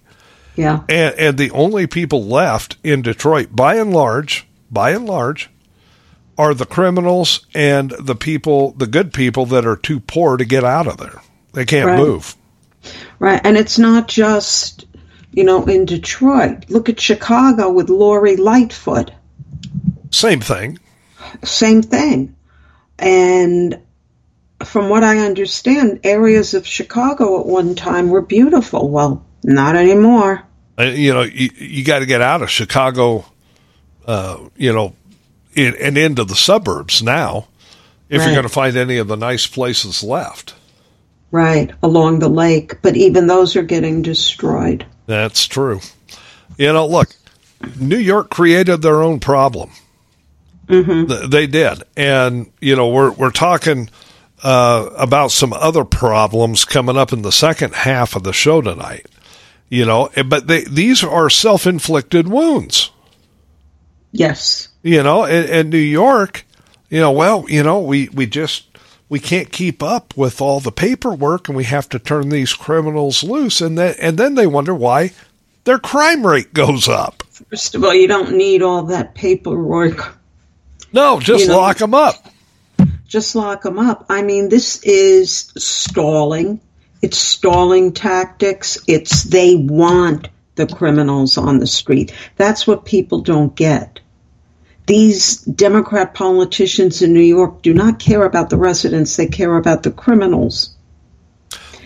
[0.56, 5.50] Yeah, And, and the only people left in Detroit, by and large, by and large,
[6.38, 10.64] are the criminals and the people, the good people that are too poor to get
[10.64, 11.22] out of there.
[11.54, 12.00] They can't Right.
[12.00, 12.36] move.
[13.20, 13.40] right.
[13.44, 14.86] And it's not just,
[15.32, 16.66] you know, in Detroit.
[16.70, 19.12] Look at Chicago with Lori Lightfoot.
[20.12, 20.80] Same thing.
[21.44, 22.36] Same thing.
[23.00, 23.80] And
[24.64, 28.90] from what I understand, areas of Chicago at one time were beautiful.
[28.90, 30.44] Well, not anymore.
[30.80, 33.26] Uh, you know, you, you got to get out of Chicago,
[34.06, 34.94] uh, you know,
[35.56, 37.48] in, and into the suburbs now
[38.10, 38.26] if Right.
[38.26, 40.54] you're going to find any of the nice places left.
[41.32, 42.82] Right, along the lake.
[42.84, 44.86] But even those are getting destroyed.
[45.08, 45.80] That's true.
[46.58, 47.10] You know, look,
[47.80, 49.72] New York created their own problem.
[50.68, 53.90] Th- They did, and you know, we're we're talking
[54.44, 59.08] uh, about some other problems coming up in the second half of the show tonight.
[59.70, 62.92] You know, eh, but they, these are self-inflicted wounds.
[64.12, 64.68] Yes.
[64.84, 66.46] You know, and, and New York,
[66.90, 68.68] you know, well, you know, we we just
[69.10, 73.24] we can't keep up with all the paperwork, and we have to turn these criminals
[73.24, 75.12] loose, and then and then they wonder why
[75.64, 77.24] their crime rate goes up.
[77.50, 80.18] First of all, you don't need all that paperwork.
[80.92, 82.16] No, just You know- lock them up.
[83.08, 84.06] Just lock them up.
[84.10, 86.60] I mean, this is stalling.
[87.02, 88.80] It's stalling tactics.
[88.88, 92.12] It's they want the criminals on the street.
[92.38, 94.00] That's what people don't get.
[94.86, 99.84] These Democrat politicians in New York do not care about the residents, they care about
[99.84, 100.76] the criminals.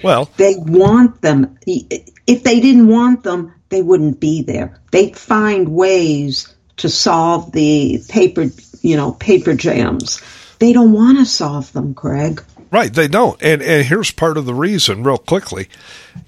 [0.03, 1.57] Well, They want them.
[1.65, 4.79] If they didn't want them, they wouldn't be there.
[4.91, 8.45] They'd find ways to solve the paper,
[8.81, 10.21] you know, paper jams.
[10.59, 12.43] They don't want to solve them, Craig.
[12.71, 13.41] right, they don't.
[13.41, 15.67] And and here's part of the reason, real quickly.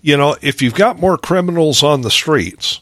[0.01, 2.79] You know, if you've got more criminals on the streets,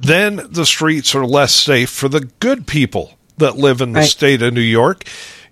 [0.00, 4.08] then the streets are less safe for the good people that live in the Right.
[4.08, 5.04] state of New York.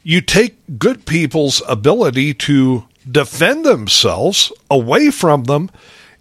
[0.03, 5.71] You take good people's ability to defend themselves away from them,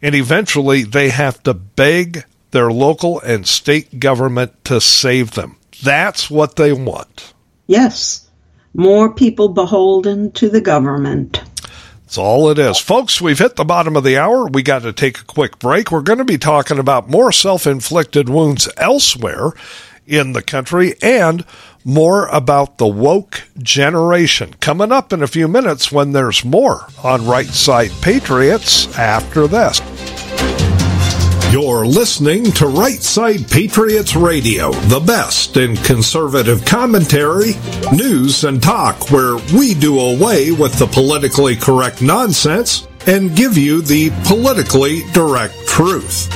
[0.01, 5.55] and eventually they have to beg, their local and state government to save them.
[5.83, 7.33] That's what they want.
[7.67, 8.27] Yes.
[8.73, 11.41] More people beholden to the government.
[12.11, 12.77] That's all it is.
[12.77, 14.45] Folks, we've hit the bottom of the hour.
[14.45, 15.93] We got to take a quick break.
[15.93, 19.53] We're going to be talking about more self inflicted wounds elsewhere
[20.05, 21.45] in the country and
[21.85, 27.25] more about the woke generation coming up in a few minutes when there's more on
[27.25, 29.79] Right Side Patriots after this.
[31.51, 37.55] You're listening to Right Side Patriots Radio, the best in conservative commentary,
[37.91, 43.81] news, and talk, where we do away with the politically correct nonsense and give you
[43.81, 46.29] the politically direct truth.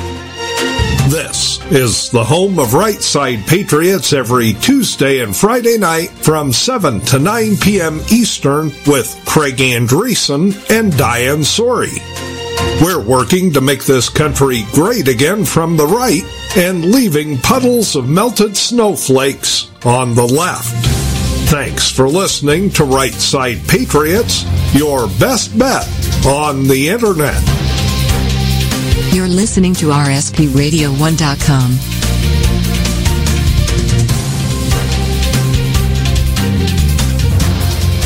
[1.09, 6.99] This is the home of Right Side Patriots every Tuesday and Friday night from 7
[6.99, 8.01] to 9 p.m.
[8.11, 12.34] Eastern with Craig Andresen and Diane Sori.
[12.81, 16.23] We're working to make this country great again from the right
[16.57, 20.73] and leaving puddles of melted snowflakes on the left.
[21.49, 25.87] Thanks for listening to Right Side Patriots, your best bet
[26.25, 27.41] on the internet.
[29.13, 31.94] You're listening to RSPRadio1.com.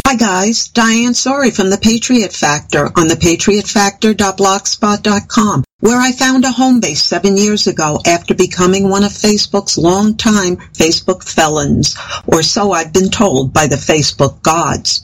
[0.09, 6.79] Hi guys, Diane Sori from The Patriot Factor on thepatriotfactor.blogspot.com, where I found a home
[6.79, 11.95] base seven years ago after becoming one of Facebook's longtime Facebook felons,
[12.25, 15.03] or so I've been told by the Facebook gods.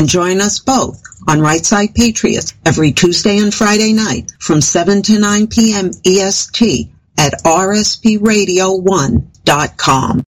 [0.00, 5.02] And join us both on Right Side Patriots every Tuesday and Friday night from 7
[5.02, 5.90] to 9 p.m.
[6.06, 10.24] EST at rspradio1.com.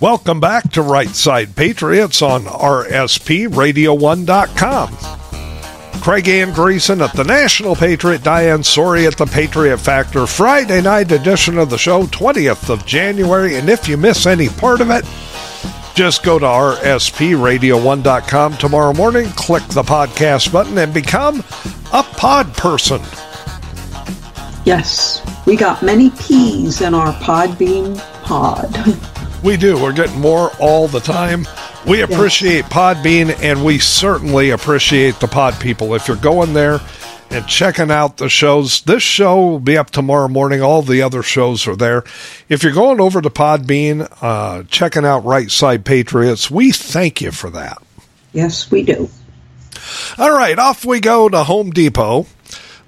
[0.00, 5.25] Welcome back to Right Side Patriots on RSPRadio1.com.
[6.06, 11.58] Craig Andresen at the National Patriot, Diane Sori at the Patriot Factor, Friday night edition
[11.58, 13.56] of the show, 20th of January.
[13.56, 15.04] And if you miss any part of it,
[15.96, 21.40] just go to RSPRadio1.com tomorrow morning, click the podcast button, and become
[21.92, 23.00] a pod person.
[24.64, 28.96] Yes, we got many peas in our Podbean pod.
[29.42, 29.82] We do.
[29.82, 31.48] We're getting more all the time.
[31.86, 35.94] We appreciate Podbean, and we certainly appreciate the Pod people.
[35.94, 36.80] If you're going there
[37.30, 40.60] and checking out the shows, this show will be up tomorrow morning.
[40.62, 42.02] All the other shows are there.
[42.48, 47.30] If you're going over to Podbean, uh, checking out Right Side Patriots, we thank you
[47.30, 47.80] for that.
[48.32, 49.08] yes, we do.
[50.18, 52.26] All right, off we go to Home Depot,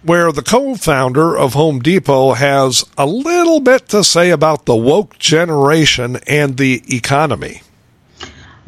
[0.03, 4.75] where the co founder of Home Depot has a little bit to say about the
[4.77, 7.63] woke generation and the economy.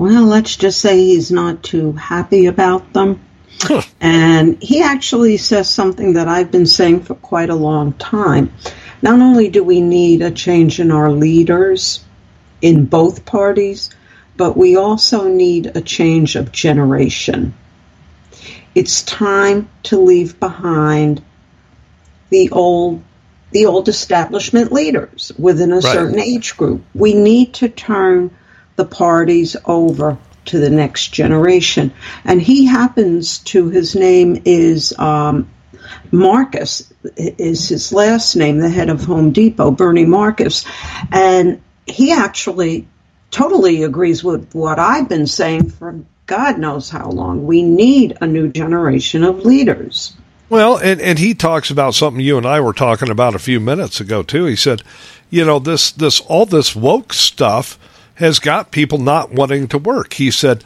[0.01, 3.21] Well, let's just say he's not too happy about them.
[4.01, 8.51] And he actually says something that I've been saying for quite a long time.
[9.03, 12.03] Not only do we need a change in our leaders
[12.63, 13.91] in both parties,
[14.39, 17.53] but we also need a change of generation.
[18.75, 21.23] It's time to leave behind
[22.31, 23.03] the old
[23.51, 26.85] the old establishment leaders within a certain age group.
[26.95, 28.31] We need to turn
[28.77, 31.93] the parties over to the next generation.
[32.25, 35.49] And he happens to, his name is um,
[36.11, 40.65] Marcus, is his last name, the head of Home Depot, Bernie Marcus.
[41.13, 42.89] And he actually
[43.31, 47.45] totally agrees with what I've been saying for God knows how long.
[47.45, 50.15] We need a new generation of leaders.
[50.49, 53.61] Well, and, and he talks about something you and I were talking about a few
[53.61, 54.45] minutes ago too.
[54.45, 54.83] He said,
[55.29, 57.79] you know, this this all this woke stuff
[58.21, 60.13] has got people not wanting to work.
[60.13, 60.63] He said,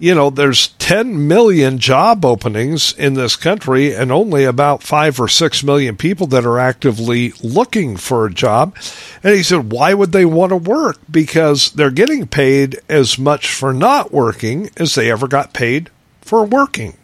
[0.00, 5.28] you know, there's 10 million job openings in this country and only about 5 or
[5.28, 8.76] 6 million people that are actively looking for a job.
[9.22, 10.98] And he said, why would they want to work?
[11.10, 15.90] Because they're getting paid as much for not working as they ever got paid
[16.20, 16.96] for working.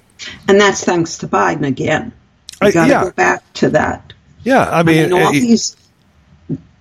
[0.48, 2.12] And that's thanks to Biden again.
[2.60, 3.04] We got to yeah.
[3.04, 4.12] go back to that.
[4.42, 5.76] Yeah, I mean, all uh, these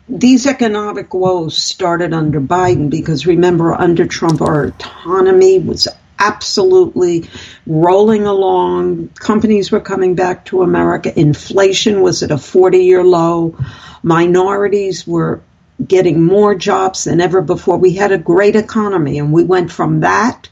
[0.10, 5.88] these economic woes started under Biden because remember under Trump our autonomy was
[6.20, 7.30] absolutely
[7.66, 9.10] rolling along.
[9.10, 11.18] Companies were coming back to America.
[11.18, 13.58] Inflation was at a 40 year low.
[14.04, 15.42] Minorities were
[15.86, 17.78] getting more jobs than ever before.
[17.78, 20.50] We had a great economy, and we went from that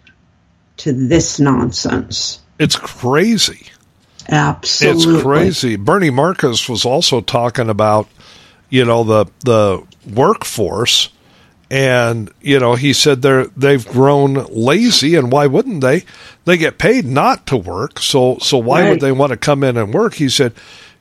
[0.77, 2.39] to this nonsense.
[2.59, 3.67] It's crazy.
[4.29, 5.13] Absolutely.
[5.13, 5.75] It's crazy.
[5.75, 8.07] Bernie Marcus was also talking about,
[8.71, 11.09] you know, the the workforce.
[11.69, 16.03] And you know he said they're they've grown lazy and why wouldn't they?
[16.43, 17.99] They get paid not to work.
[17.99, 18.89] So so why Right.
[18.89, 20.15] would they want to come in and work?
[20.15, 20.51] He said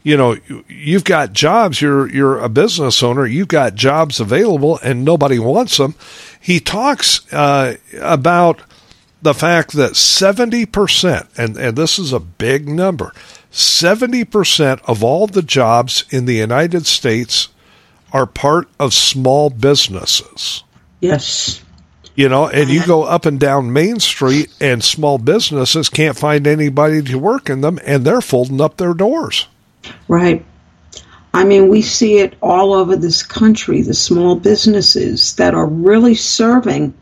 [0.05, 0.37] you know
[0.69, 1.81] you've got jobs.
[1.83, 3.27] You're you're a business owner.
[3.27, 5.97] You've got jobs available and nobody wants them.
[6.41, 8.63] He talks uh, about
[9.23, 13.13] the fact that 70% and and this is a big number
[13.51, 17.49] 70% of all the jobs in the United States
[18.13, 20.65] are part of small businesses.
[21.01, 21.63] Yes.
[22.15, 22.87] You know, and you uh-huh.
[22.87, 27.61] go up and down Main Street and small businesses can't find anybody to work in
[27.61, 29.47] them and they're folding up their doors.
[30.09, 30.45] Right.
[31.33, 36.17] I mean, we see it all over this country, the small businesses that are really
[36.17, 36.93] serving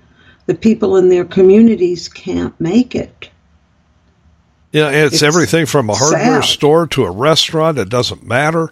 [0.46, 3.30] the people in their communities can't make it.
[4.72, 6.44] Yeah, it's, It's everything from a hardware sad.
[6.44, 7.78] store to a restaurant.
[7.78, 8.70] It doesn't matter.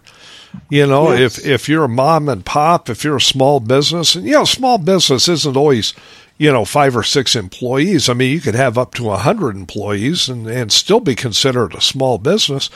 [0.69, 1.37] You know, Yes.
[1.39, 4.43] if if you're a mom and pop, if you're a small business, and you know,
[4.45, 5.93] small business isn't always,
[6.37, 8.09] you know, five or six employees.
[8.09, 11.73] I mean, you could have up to a hundred employees and and still be considered
[11.75, 12.69] a small business.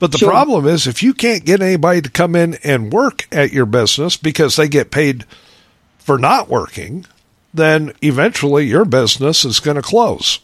[0.00, 0.30] But the Sure.
[0.30, 4.16] problem is, if you can't get anybody to come in and work at your business
[4.16, 5.24] because they get paid
[5.98, 7.06] for not working,
[7.54, 10.40] then eventually your business is going to close.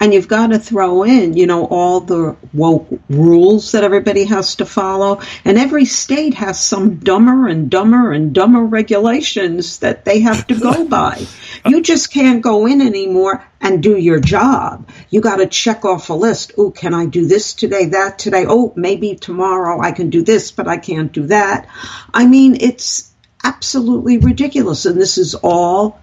[0.00, 4.56] And you've got to throw in, you know, all the woke rules that everybody has
[4.56, 5.20] to follow.
[5.44, 10.58] And every state has some dumber and dumber and dumber regulations that they have to
[10.58, 11.24] go by.
[11.64, 14.88] You just can't go in anymore and do your job.
[15.08, 16.52] You got to check off a list.
[16.58, 18.44] Oh, can I do this today, that today?
[18.46, 21.68] Oh, maybe tomorrow I can do this, but I can't do that.
[22.12, 23.10] I mean, it's
[23.42, 24.84] absolutely ridiculous.
[24.86, 26.00] And this is all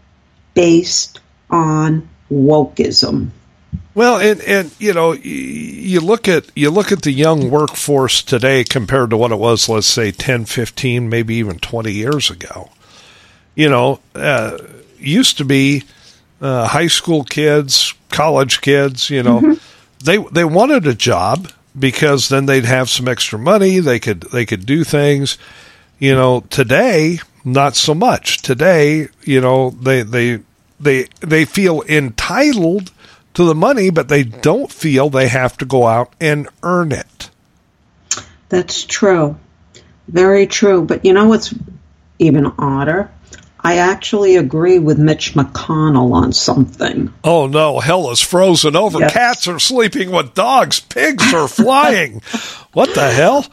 [0.54, 3.32] based on wokeism.
[3.94, 8.64] Well, and and you know, you look at you look at the young workforce today
[8.64, 12.70] compared to what it was, let's say 10, 15, maybe even 20 years ago.
[13.54, 14.58] You know, uh,
[14.98, 15.84] used to be
[16.42, 19.58] uh, high school kids, college kids, you know,
[20.04, 24.46] they they wanted a job because then they'd have some extra money, they could they
[24.46, 25.38] could do things.
[26.00, 28.42] You know, today not so much.
[28.42, 30.40] Today, you know, they they
[30.80, 32.92] they they feel entitled
[33.34, 37.30] to the money, but they don't feel they have to go out and earn it.
[38.50, 39.38] That's true.
[40.08, 40.84] Very true.
[40.84, 41.54] But you know what's
[42.20, 43.10] even odder?
[43.64, 47.14] I actually agree with Mitch McConnell on something.
[47.24, 49.00] Oh no, hell is frozen over.
[49.00, 49.14] Yes.
[49.14, 50.80] Cats are sleeping with dogs.
[50.80, 52.22] Pigs are flying.
[52.74, 53.46] what the hell?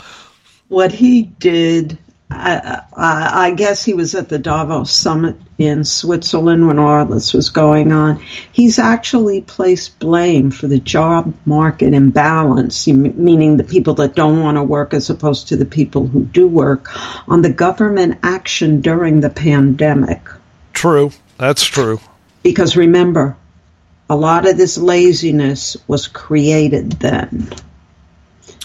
[0.69, 1.99] What he did,
[2.31, 7.33] I, I, I guess he was at the Davos summit in Switzerland when all this
[7.33, 8.23] was going on.
[8.53, 14.57] He's actually placed blame for the job market imbalance, meaning the people that don't want
[14.57, 16.89] to work as opposed to the people who do work,
[17.29, 20.21] on the government action during the pandemic.
[20.73, 21.13] True.
[21.39, 22.01] That's true.
[22.43, 23.37] Because remember,
[24.11, 27.49] a lot of this laziness was created then.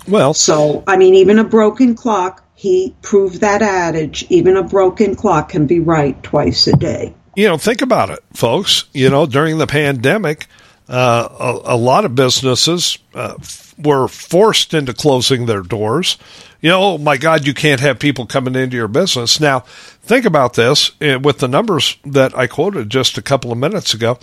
[0.08, 5.16] Well, So, I mean, even a broken clock, he proved that adage, even a broken
[5.16, 7.14] clock can be right twice a day.
[7.36, 8.86] you know, think about it, folks.
[8.93, 10.47] You know, during the pandemic,
[10.88, 11.28] uh,
[11.66, 16.18] a, a lot of businesses uh, f- were forced into closing their doors.
[16.62, 19.39] You know, oh my God, you can't have people coming into your business.
[19.39, 23.58] Now, think about this uh, with the numbers that I quoted just a couple of
[23.58, 24.20] minutes ago.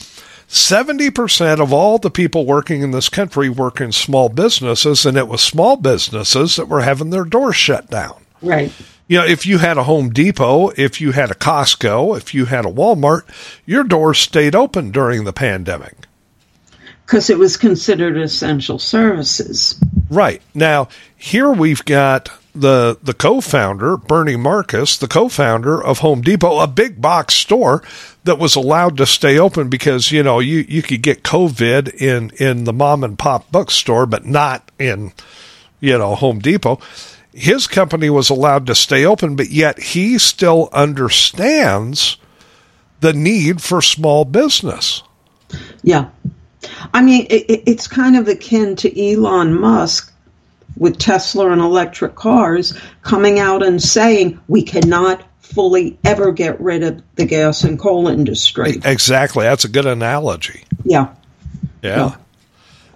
[0.51, 5.29] 70% of all the people working in this country work in small businesses, and it
[5.29, 8.73] was small businesses that were having their doors shut down Right.
[9.07, 12.47] you know, if you had a Home Depot, if you had a Costco, if you
[12.47, 13.23] had a Walmart,
[13.65, 15.95] your doors stayed open during the pandemic.
[17.07, 19.81] Because it was considered essential services.
[20.11, 20.43] Right.
[20.53, 26.67] Now, here we've got the the co-founder, Bernie Marcus, the co-founder of Home Depot, a
[26.67, 27.83] big box store
[28.25, 32.31] that was allowed to stay open because, you know, you, you could get COVID in,
[32.39, 35.13] in the mom and pop bookstore, but not in,
[35.81, 36.81] you know, Home Depot.
[37.33, 42.17] His company was allowed to stay open, but yet he still understands
[43.01, 45.03] the need for small business.
[45.83, 46.11] Yeah.
[46.93, 50.10] I mean, it, it- it's kind of akin to Elon Musk
[50.77, 56.83] with Tesla and electric cars coming out and saying we cannot fully ever get rid
[56.83, 58.81] of the gas and coal industry.
[58.85, 59.45] Exactly.
[59.45, 60.65] That's a good analogy.
[60.85, 61.15] Yeah.
[61.83, 62.17] Yeah.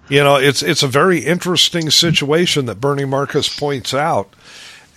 [0.09, 4.35] You know, it's it's a very interesting situation that Bernie Marcus points out,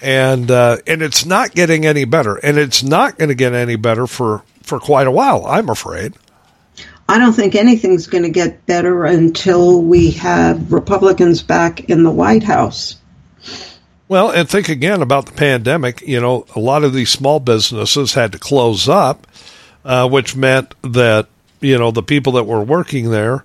[0.02, 3.78] and uh, and it's not getting any better, and it's not going to get any
[3.78, 5.46] better for for quite a while.
[5.46, 6.14] I'm afraid.
[7.10, 12.12] I don't think anything's going to get better until we have Republicans back in the
[12.12, 12.98] White House.
[14.10, 16.02] Well, and think again about the pandemic.
[16.02, 19.28] You know, a lot of these small businesses had to close up,
[19.84, 21.28] uh, which meant that
[21.60, 23.44] you know the people that were working there,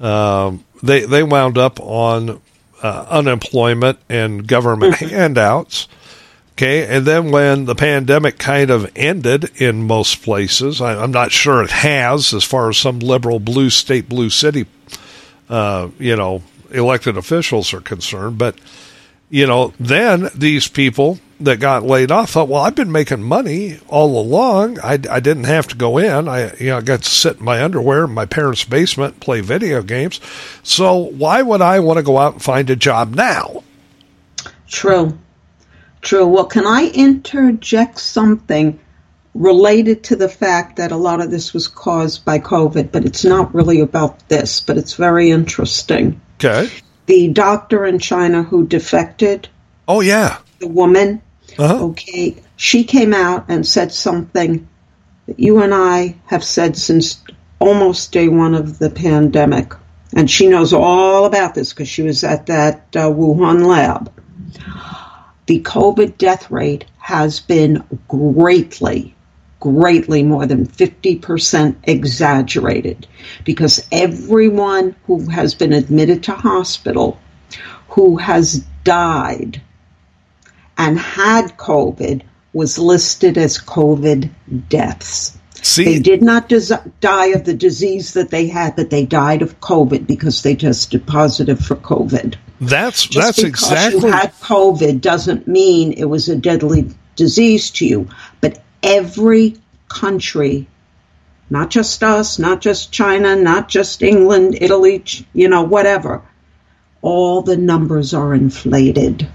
[0.00, 2.40] um, they they wound up on
[2.82, 5.88] uh, unemployment and government handouts.
[6.56, 11.30] Okay, and then when the pandemic kind of ended in most places, I, I'm not
[11.30, 14.64] sure it has, as far as some liberal blue state, blue city,
[15.50, 18.58] uh, you know, elected officials are concerned, but
[19.28, 23.78] you know, then these people that got laid off thought, well, I've been making money
[23.88, 24.78] all along.
[24.80, 26.26] I, I didn't have to go in.
[26.26, 29.42] I, you know, I got to sit in my underwear in my parents' basement play
[29.42, 30.20] video games.
[30.62, 33.62] So why would I want to go out and find a job now?
[34.68, 35.18] True.
[36.06, 36.24] True.
[36.28, 38.78] Well, can I interject something
[39.34, 43.24] related to the fact that a lot of this was caused by COVID, but it's
[43.24, 46.20] not really about this, but it's very interesting.
[46.38, 46.70] Okay.
[47.06, 49.48] The doctor in China who defected,
[49.88, 50.38] Oh, yeah.
[50.60, 51.22] the woman,
[51.58, 51.86] Uh-huh.
[51.86, 54.68] okay, she came out and said something
[55.26, 57.20] that you and I have said since
[57.58, 59.72] almost day one of the pandemic.
[60.14, 64.12] And she knows all about this because she was at that uh, Wuhan lab.
[65.46, 69.14] The COVID death rate has been greatly,
[69.60, 73.06] greatly more than 50% exaggerated
[73.44, 77.18] because everyone who has been admitted to hospital
[77.88, 79.62] who has died
[80.76, 82.22] and had COVID
[82.52, 84.30] was listed as COVID
[84.68, 85.38] deaths.
[85.76, 89.60] They did not des- die of the disease that they had, but they died of
[89.60, 92.36] COVID because they tested positive for COVID.
[92.60, 97.70] That's Just that's because exactly you had COVID doesn't mean it was a deadly disease
[97.72, 98.08] to you.
[98.40, 99.56] But every
[99.88, 100.66] country,
[101.50, 106.22] not just us, not just China, not just England, Italy, you know, whatever,
[107.02, 109.28] all the numbers are inflated.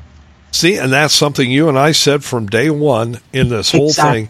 [0.51, 4.29] See, and that's something you and I said from day one in this whole thing.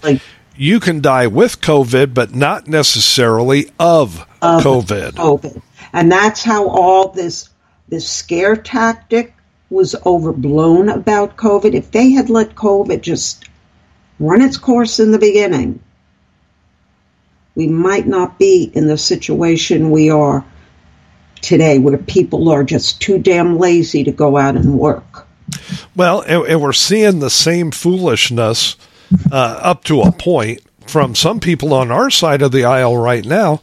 [0.55, 5.13] You can die with COVID, but not necessarily of, Of COVID.
[5.13, 5.61] COVID.
[5.93, 7.49] And that's how all this
[7.91, 9.35] this scare tactic
[9.69, 11.73] was overblown about COVID.
[11.75, 13.45] If they had let COVID just
[14.17, 15.81] run its course in the beginning,
[17.53, 20.45] we might not be in the situation we are
[21.41, 25.27] today where people are just too damn lazy to go out and work.
[25.93, 28.77] Well, and, and we're seeing the same foolishness
[29.31, 33.25] uh, up to a point from some people on our side of the aisle right
[33.25, 33.61] now.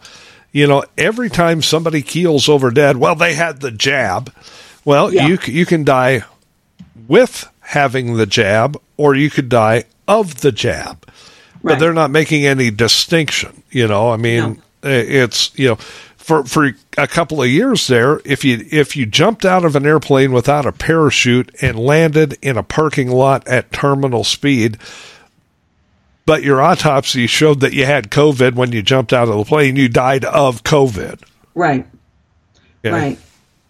[0.53, 4.33] You know, every time somebody keels over dead, well, they had the jab.
[4.85, 5.27] Well, Yeah.
[5.27, 6.25] you you can die
[7.07, 11.05] with having the jab, or you could die of the jab.
[11.63, 13.63] But they're not making any distinction.
[13.71, 15.79] You know, I mean, i- it's you know,
[16.17, 19.85] for for a couple of years there, if you if you jumped out of an
[19.85, 24.79] airplane without a parachute and landed in a parking lot at terminal speed,
[26.29, 29.77] but your autopsy showed that you had COVID when you jumped out of the plane,
[29.77, 31.23] you died of COVID.
[31.55, 31.87] Right.
[32.85, 33.19] Right.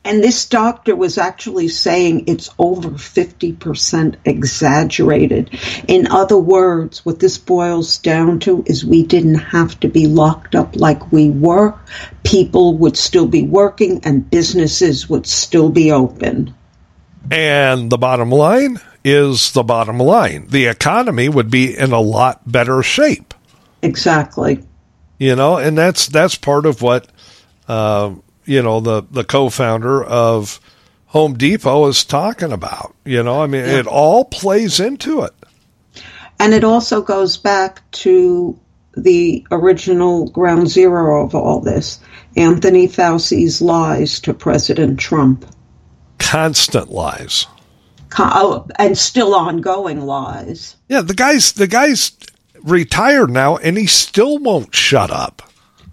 [0.04, 5.56] And this doctor was actually saying it's over 50% exaggerated.
[5.86, 10.56] In other words, what this boils down to is we didn't have to be locked
[10.56, 11.78] up like we were.
[12.24, 16.52] People would still be working and businesses would still be open.
[17.30, 20.46] And the bottom line is the bottom line.
[20.48, 23.34] The economy would be in a lot better shape.
[23.82, 24.62] Exactly.
[25.18, 27.06] you know and that's that's part of what
[27.68, 28.12] uh,
[28.44, 30.60] you know the the co-founder of
[31.06, 35.32] Home Depot is talking about you know i mean it all plays into it
[36.40, 38.58] And it also goes back to
[38.96, 42.00] the original ground zero of all this
[42.36, 45.44] Anthony Fauci's lies to President Trump.
[46.18, 47.46] constant lies
[48.16, 50.76] Oh, and still ongoing lies.
[50.88, 52.12] yeah the guy's the guy's
[52.62, 55.42] retired now and he still won't shut up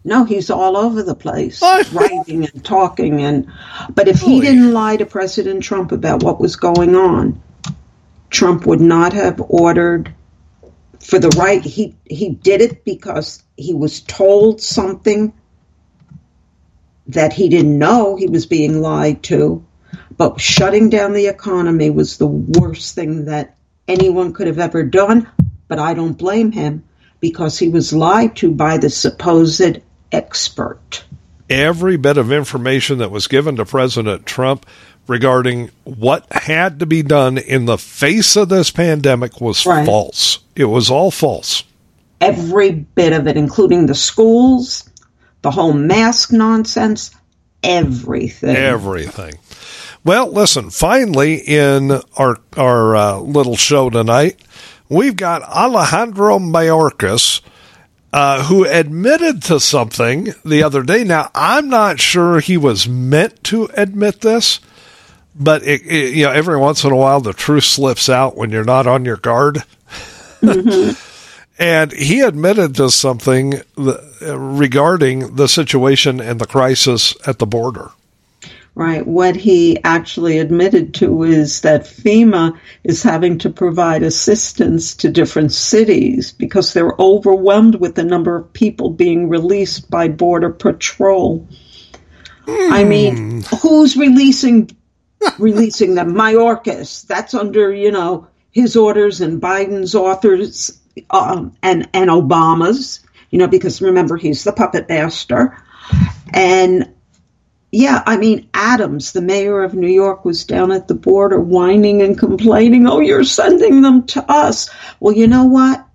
[0.04, 1.62] No, he's all over the place,
[1.92, 3.22] writing and talking.
[3.22, 3.52] And
[3.90, 7.42] but if he didn't lie to President Trump about what was going on,
[8.30, 10.14] Trump would not have ordered
[11.00, 11.64] for the right.
[11.64, 15.34] He he did it because he was told something
[17.08, 19.66] that he didn't know he was being lied to.
[20.18, 23.56] But shutting down the economy was the worst thing that
[23.88, 25.28] anyone could have ever done.
[25.68, 26.84] But I don't blame him
[27.20, 29.80] because he was lied to by the supposed
[30.12, 31.04] expert.
[31.50, 34.66] every bit of information that was given to President Trump
[35.08, 39.86] regarding what had to be done in the face of this pandemic was Right.
[39.86, 40.40] false.
[40.56, 41.64] It was all false.
[42.20, 44.90] Every bit of it, including the schools,
[45.44, 47.12] the whole mask nonsense,
[47.62, 48.56] everything.
[48.56, 49.36] Everything.
[50.06, 54.40] Well, listen, finally in our our uh, little show tonight,
[54.88, 57.42] we've got Alejandro Mayorkas
[58.14, 61.04] uh, who admitted to something the other day.
[61.04, 64.60] Now, I'm not sure he was meant to admit this,
[65.34, 68.52] but it, it, you know, every once in a while the truth slips out when
[68.52, 69.64] you're not on your guard.
[71.58, 77.90] and he admitted to something th- regarding the situation and the crisis at the border.
[78.78, 79.08] Right.
[79.08, 85.54] What he actually admitted to is that FEMA is having to provide assistance to different
[85.54, 91.48] cities because they're overwhelmed with the number of people being released by Border Patrol.
[92.48, 94.70] I mean, who's releasing
[95.40, 96.14] releasing them?
[96.14, 97.08] Mayorkas.
[97.08, 100.78] That's under, you know, his orders and Biden's authors
[101.10, 105.58] um, and and Obama's, you know, because remember he's the puppet master.
[106.34, 106.95] And
[107.76, 112.02] yeah, I mean, Adams, the mayor of New York, was down at the border whining
[112.02, 114.70] and complaining, oh, you're sending them to us.
[115.02, 115.86] Well, you know what?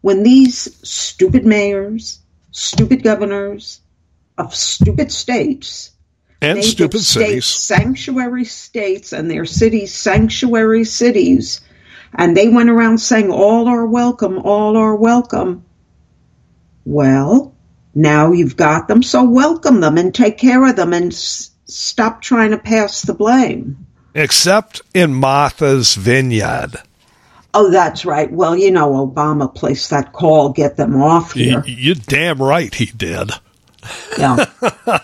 [0.00, 2.20] When these stupid mayors,
[2.52, 3.82] stupid governors
[4.38, 5.90] of stupid states,
[6.40, 7.44] And stupid states cities.
[7.44, 11.60] sanctuary states and their cities sanctuary cities,
[12.14, 15.66] and they went around saying, all are welcome, all are welcome.
[16.86, 17.49] Well,
[17.94, 22.22] now you've got them, so welcome them and take care of them and s- stop
[22.22, 23.86] trying to pass the blame.
[24.14, 26.76] Except in Martha's Vineyard.
[27.54, 28.30] Oh, that's right.
[28.30, 31.62] Well, you know, Obama placed that call, get them off here.
[31.66, 33.30] you damn right he did.
[34.18, 34.44] Yeah.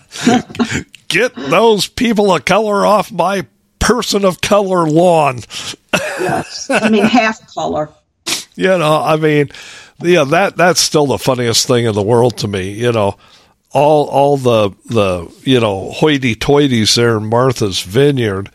[1.09, 3.47] Get those people of color off my
[3.79, 5.41] person of color lawn.
[5.95, 6.69] yes.
[6.69, 7.91] I mean, half color.
[8.59, 9.51] You know, I mean,
[10.01, 12.71] yeah, that that's still the funniest thing in the world to me.
[12.73, 13.17] You know,
[13.73, 18.51] all all the the you know hoity-toities there in Martha's Vineyard.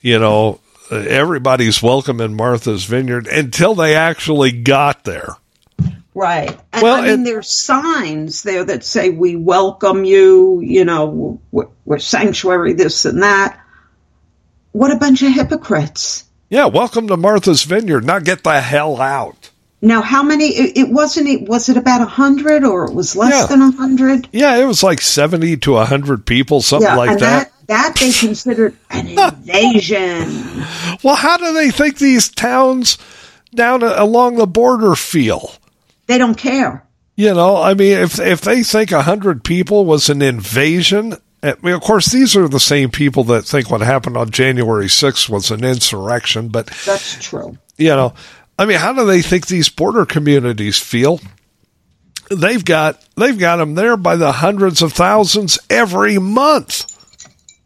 [0.00, 0.60] You know,
[0.90, 5.36] everybody's welcome in Martha's Vineyard until they actually got there.
[6.14, 6.58] Right.
[6.72, 11.38] And Well, I mean, it- there's signs there that say, we welcome you, you know,
[11.52, 13.60] we're, we're sanctuary, this and that.
[14.72, 16.24] What a bunch of hypocrites.
[16.48, 18.04] Yeah, welcome to Martha's Vineyard.
[18.04, 19.49] Now get the hell out.
[19.82, 23.16] Now, how many, it, it wasn't, it was it about a hundred or it was
[23.16, 23.46] less Yeah.
[23.46, 24.28] than a hundred?
[24.32, 26.96] Yeah, it was like seventy to hundred people, something Yeah.
[26.96, 27.50] like that.
[27.66, 30.64] that, that they considered an invasion.
[31.02, 32.98] Well, how do they think these towns
[33.54, 35.52] down along the border feel?
[36.06, 36.84] They don't care.
[37.16, 41.52] You know, I mean, if if they think a hundred people was an invasion, eh,
[41.52, 44.86] I mean, of course, these are the same people that think what happened on January
[44.86, 46.48] 6th was an insurrection.
[46.48, 47.58] But That's true.
[47.76, 48.14] you know,
[48.60, 51.18] I mean, how do they think these border communities feel?
[52.30, 56.86] They've got they've got them there by the hundreds of thousands every month.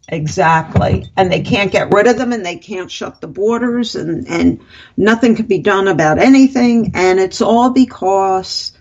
[0.06, 1.10] Exactly.
[1.16, 4.60] And they can't get rid of them and they can't shut the borders and, and
[4.96, 6.92] nothing can be done about anything.
[6.94, 8.72] And it's all because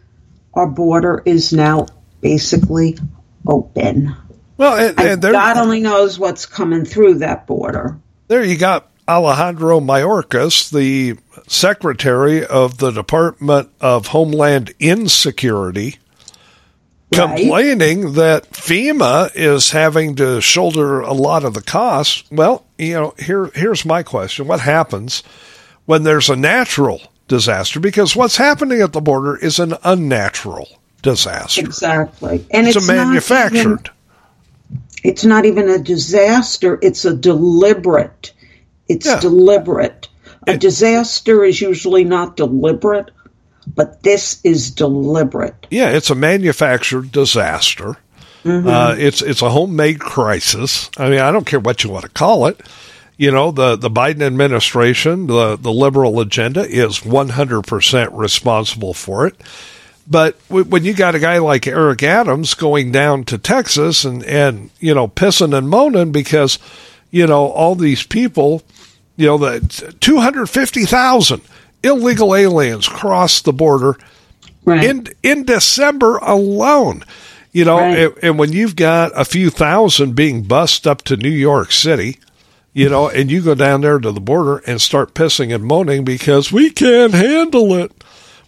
[0.53, 1.87] our border is now
[2.21, 2.99] basically
[3.47, 4.15] open.
[4.57, 7.97] Well, and, And God only knows what's coming through that border.
[8.27, 15.97] there you got Alejandro Mayorkas, the secretary of the Department of Homeland Insecurity,
[17.15, 17.37] Right.
[17.37, 22.23] complaining that FEMA is having to shoulder a lot of the costs.
[22.31, 25.21] Well, you know, here here's my question: What happens
[25.85, 27.79] when there's a natural disaster?
[27.79, 30.67] Because what's happening at the border is an unnatural
[31.03, 31.61] disaster.
[31.61, 32.43] Exactly.
[32.49, 33.59] And It's, it's, a manufactured.
[33.59, 33.79] even-
[35.03, 38.32] it's not even a disaster, it's a deliberate.
[38.87, 39.19] It's Yeah.
[39.19, 40.07] deliberate.
[40.45, 43.11] A disaster is usually not deliberate,
[43.75, 45.67] but this is deliberate.
[45.71, 47.97] Yeah, it's a manufactured disaster.
[48.45, 50.89] Uh, it's it's a homemade crisis.
[50.97, 52.59] I mean, I don't care what you want to call it.
[53.15, 58.93] You know, the the Biden administration, the the liberal agenda is one hundred percent responsible
[58.93, 59.35] for it.
[60.05, 64.21] But w- when you got a guy like Eric Adams going down to Texas and
[64.25, 66.59] and you know pissing and moaning because
[67.13, 68.63] you know all these people,
[69.15, 69.61] you know the
[70.01, 71.41] two hundred fifty thousand
[71.83, 73.95] illegal aliens crossed the border
[74.65, 74.83] Right.
[74.83, 77.03] in in December alone.
[77.51, 77.97] You know, Right.
[77.99, 82.17] and, and when you've got a few thousand being bussed up to New York City,
[82.73, 86.03] you know, and you go down there to the border and start pissing and moaning
[86.03, 87.91] because we can't handle it.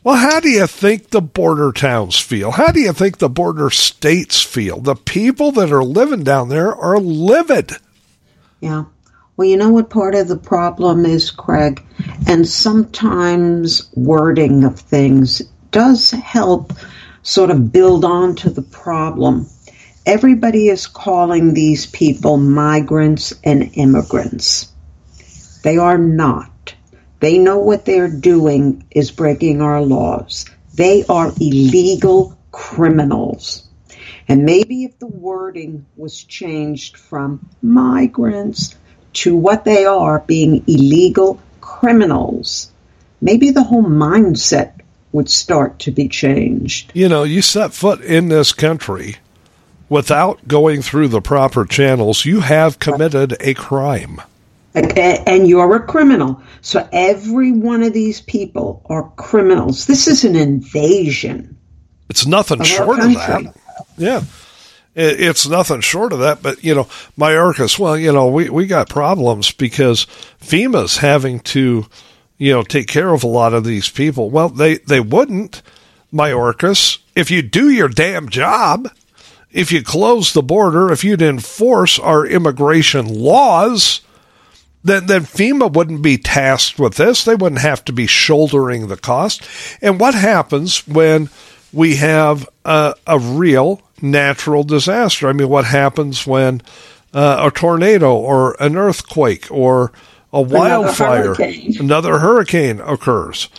[0.04, 2.52] Well, how do you think the border towns feel?
[2.52, 4.80] How do you think the border states feel?
[4.80, 7.74] The people that are living down there are livid.
[8.66, 8.86] Yeah.
[9.38, 11.86] Well, you know what part of the problem is, Craig?
[12.26, 16.74] And sometimes wording of things does help
[17.22, 19.46] sort of build on to the problem.
[20.08, 24.74] Everybody is calling these people migrants and immigrants.
[25.62, 26.74] They are not.
[27.20, 30.46] They know what they're doing is breaking our laws.
[30.74, 33.70] They are illegal criminals.
[34.28, 38.76] And maybe if the wording was changed from migrants
[39.14, 42.72] to what they are being illegal criminals,
[43.22, 46.92] maybe the whole mindset would start to be changed.
[46.94, 49.18] You know, you set foot in this country
[49.88, 54.22] without going through the proper channels, you have committed a crime.
[54.74, 56.42] And you're a criminal.
[56.62, 59.86] So every one of these people are criminals.
[59.86, 61.58] This is an invasion.
[62.10, 63.56] It's nothing Of short of that.
[63.98, 64.22] Yeah.
[64.96, 66.88] It- It's nothing short of that, but you know,
[67.18, 70.08] Mayorkas, well, you know, we, we got problems because
[70.42, 71.86] FEMA's having to,
[72.38, 74.30] you know, take care of a lot of these people.
[74.30, 75.62] Well, they, they wouldn't,
[76.14, 78.90] Mayorkas, if you do your damn job,
[79.52, 84.02] if you close the border, if you'd enforce our immigration laws,
[84.84, 87.24] then, then FEMA wouldn't be tasked with this.
[87.26, 89.42] They wouldn't have to be shouldering the cost.
[89.82, 91.30] And what happens when
[91.74, 95.28] we have a, a real natural disaster?
[95.28, 96.62] I mean, what happens when
[97.14, 99.92] uh, a tornado or an earthquake or
[100.34, 101.76] a wildfire, hurricane.
[101.80, 103.50] another hurricane occurs?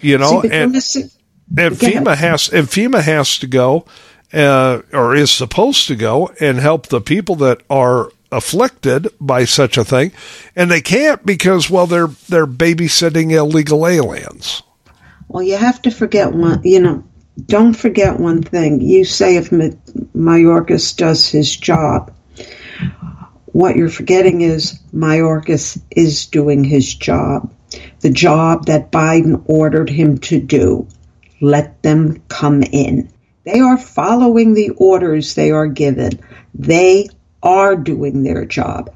[0.00, 3.86] You know, See, and and FEMA has and FEMA has to go
[4.32, 9.78] uh, or is supposed to go and help the people that are afflicted by such
[9.78, 10.12] a thing,
[10.54, 14.62] and they can't because well they're they're babysitting illegal aliens.
[15.28, 17.04] Well, you have to forget one, you know,
[17.44, 18.80] don't forget one thing.
[18.80, 22.12] You say if Mayorkas does his job.
[23.46, 27.52] What you're forgetting is Mayorkas is doing his job.
[28.00, 30.86] The job that Biden ordered him to do.
[31.40, 33.10] Let them come in.
[33.44, 36.20] They are following the orders they are given.
[36.54, 37.08] They
[37.42, 38.90] are doing their job.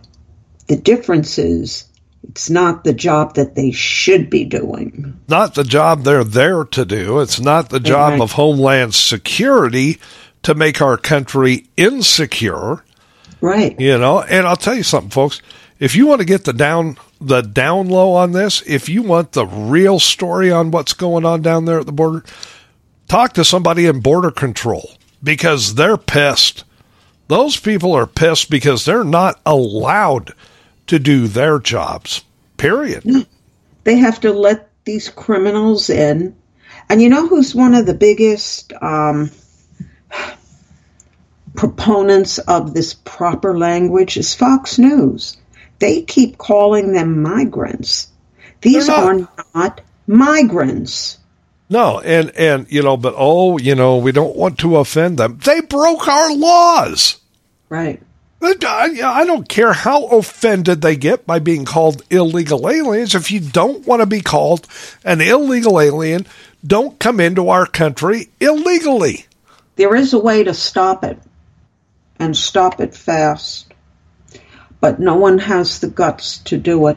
[0.66, 1.84] The difference is
[2.31, 5.18] it's not the job that they should be doing.
[5.28, 7.18] Not the job they're there to do.
[7.20, 8.20] It's not the job Right.
[8.20, 9.99] of Homeland Security
[10.45, 12.85] to make our country insecure.
[13.41, 13.78] Right.
[13.81, 15.43] You know, and I'll tell you something, folks.
[15.81, 19.33] If you want to get the down the down low on this, if you want
[19.33, 22.22] the real story on what's going on down there at the border,
[23.09, 26.64] talk to somebody in border control because they're pissed.
[27.28, 30.33] Those people are pissed because they're not allowed
[30.91, 32.24] to do their jobs.
[32.57, 33.05] Period.
[33.84, 36.36] They have to let these criminals in.
[36.88, 39.30] And you know who's one of the biggest um,
[41.55, 45.36] proponents of this proper language is Fox News.
[45.78, 48.09] They keep calling them migrants.
[48.61, 49.55] These not.
[49.55, 51.18] not migrants.
[51.68, 55.38] No, and and you know, but oh, you know, we don't want to offend them.
[55.43, 57.16] They broke our laws.
[57.68, 58.03] Right.
[58.43, 63.14] Uh, I don't care how offended they get by being called illegal aliens.
[63.14, 64.66] If you don't want to be called
[65.05, 66.26] an illegal alien,
[66.66, 69.26] don't come into our country illegally.
[69.76, 71.18] There is a way to stop it
[72.18, 73.72] and stop it fast.
[74.80, 76.97] But no one has the guts to do it.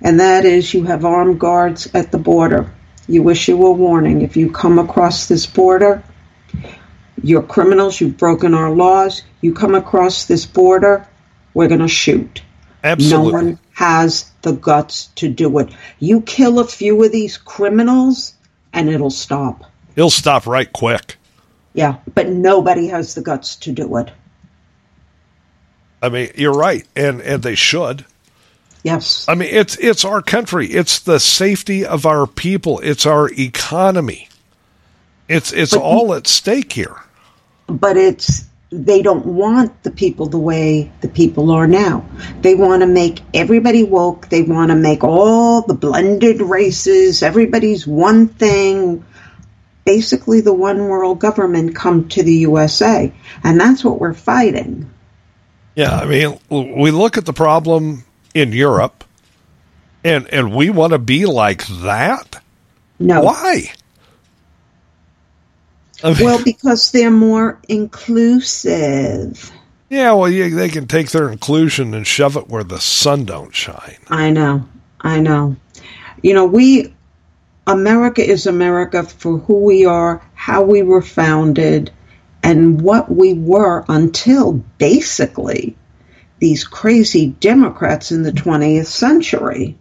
[0.00, 2.72] And that is you have armed guards at the border.
[3.06, 4.22] You issue a warning.
[4.22, 6.02] If you come across this border,
[7.24, 11.08] you're criminals, you've broken our laws, you come across this border,
[11.54, 12.42] we're going to shoot.
[12.82, 13.32] Absolutely.
[13.32, 15.70] No one has the guts to do it.
[15.98, 18.34] You kill a few of these criminals
[18.74, 19.64] and it'll stop.
[19.96, 21.16] It'll stop right quick.
[21.72, 24.10] Yeah, but nobody has the guts to do it.
[26.02, 28.04] I mean, you're right, and and they should.
[28.82, 29.24] Yes.
[29.26, 30.66] I mean, it's it's our country.
[30.66, 32.80] It's the safety of our people.
[32.80, 34.28] It's our economy.
[35.26, 36.96] It's it's But- all at stake here.
[37.66, 42.04] But it's they don't want the people the way the people are now.
[42.40, 44.28] They want to make everybody woke.
[44.28, 49.04] They want to make all the blended races, everybody's one thing.
[49.84, 53.12] Basically, the one world government come to the USA,
[53.42, 54.90] and that's what we're fighting.
[55.74, 59.04] Yeah, I mean, we look at the problem in Europe,
[60.02, 62.42] and and we want to be like that.
[62.98, 63.72] No, Why?
[66.02, 69.50] Well, because they're more inclusive.
[69.88, 73.54] yeah, well, yeah, they can take their inclusion and shove it where the sun don't
[73.54, 73.98] shine.
[74.08, 74.66] I know.
[75.00, 75.56] I know.
[76.22, 76.94] You know, we
[77.66, 81.90] America is America for who we are, how we were founded,
[82.42, 85.76] and what we were until basically
[86.40, 89.78] these crazy Democrats in the 20th century.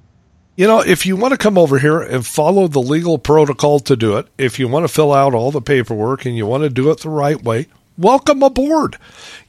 [0.56, 3.95] You know, if you want to come over here and follow the legal protocol to
[3.95, 6.70] do it, if you want to fill out all the paperwork and you want to
[6.70, 8.97] do it the right way, welcome aboard.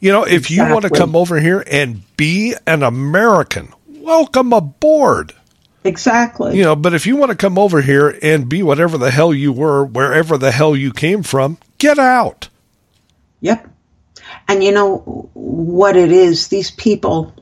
[0.01, 5.35] You know, if you want to come over here and be an American, welcome aboard.
[5.85, 6.57] Exactly.
[6.57, 9.35] You know, but if you want to come over here and be whatever the hell
[9.35, 12.49] you were, wherever the hell you came from, get out.
[13.43, 13.69] Yep.
[14.49, 16.49] And you know what it is?
[16.49, 17.35] These people,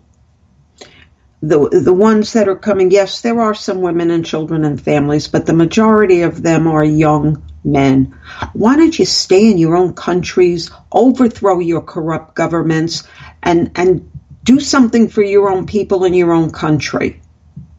[1.43, 2.91] the the ones that are coming.
[2.91, 6.85] Yes, there are some women and children and families, but the majority of them are
[6.85, 8.17] young men.
[8.53, 13.03] Why don't you stay in your own countries, overthrow your corrupt governments,
[13.43, 14.09] and and
[14.45, 17.21] do something for your own people in your own country?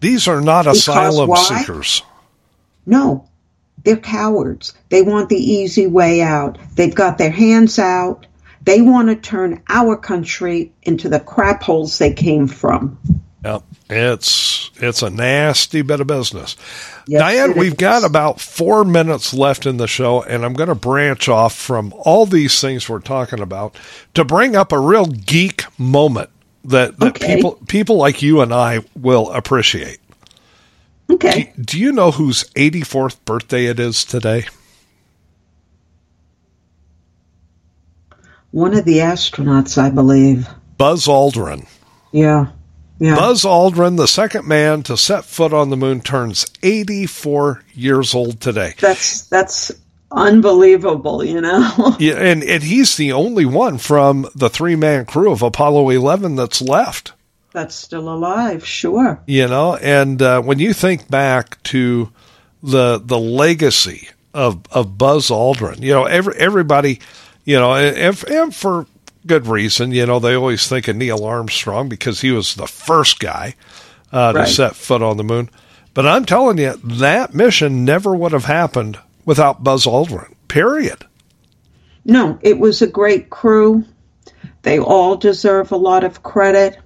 [0.01, 1.61] These are not Because asylum why?
[1.61, 2.03] seekers.
[2.85, 3.29] No,
[3.85, 4.73] they're cowards.
[4.89, 6.57] They want the easy way out.
[6.75, 8.27] They've got their hands out.
[8.61, 12.97] They want to turn our country into the crap holes they came from.
[13.89, 16.55] It's it's a nasty bit of business.
[17.05, 20.75] Yes, Diane, we've got about four minutes left in the show, and I'm going to
[20.75, 23.75] branch off from all these things we're talking about
[24.13, 26.29] to bring up a real geek moment
[26.63, 27.35] that, that Okay.
[27.35, 29.99] people people like you and I will appreciate.
[31.09, 31.53] Okay.
[31.59, 34.45] Do you know whose 84th birthday it is today?
[38.51, 40.47] One of the astronauts, I believe.
[40.77, 41.67] Buzz Aldrin.
[42.11, 42.47] Yeah.
[43.03, 43.15] Yeah.
[43.15, 48.39] Buzz Aldrin, the second man to set foot on the moon, turns 84 years old
[48.39, 48.75] today.
[48.79, 49.71] That's that's
[50.11, 51.95] unbelievable, you know.
[51.99, 56.35] Yeah, and, and he's the only one from the three man crew of Apollo 11
[56.35, 57.13] that's left.
[57.51, 59.19] that's still alive, sure.
[59.27, 62.11] You know, and uh, when you think back to
[62.61, 66.99] the the legacy of of Buzz Aldrin, you know, every, everybody,
[67.43, 68.87] you know, and, and for
[69.25, 73.19] good reason, you know, they always think of Neil Armstrong because he was the first
[73.19, 73.55] guy
[74.11, 74.45] uh, Right.
[74.47, 75.49] to set foot on the moon.
[75.93, 80.33] But I'm telling you, that mission never would have happened without Buzz Aldrin.
[80.47, 81.05] Period.
[82.05, 83.85] No, it was a great crew.
[84.63, 86.79] They all deserve a lot of credit.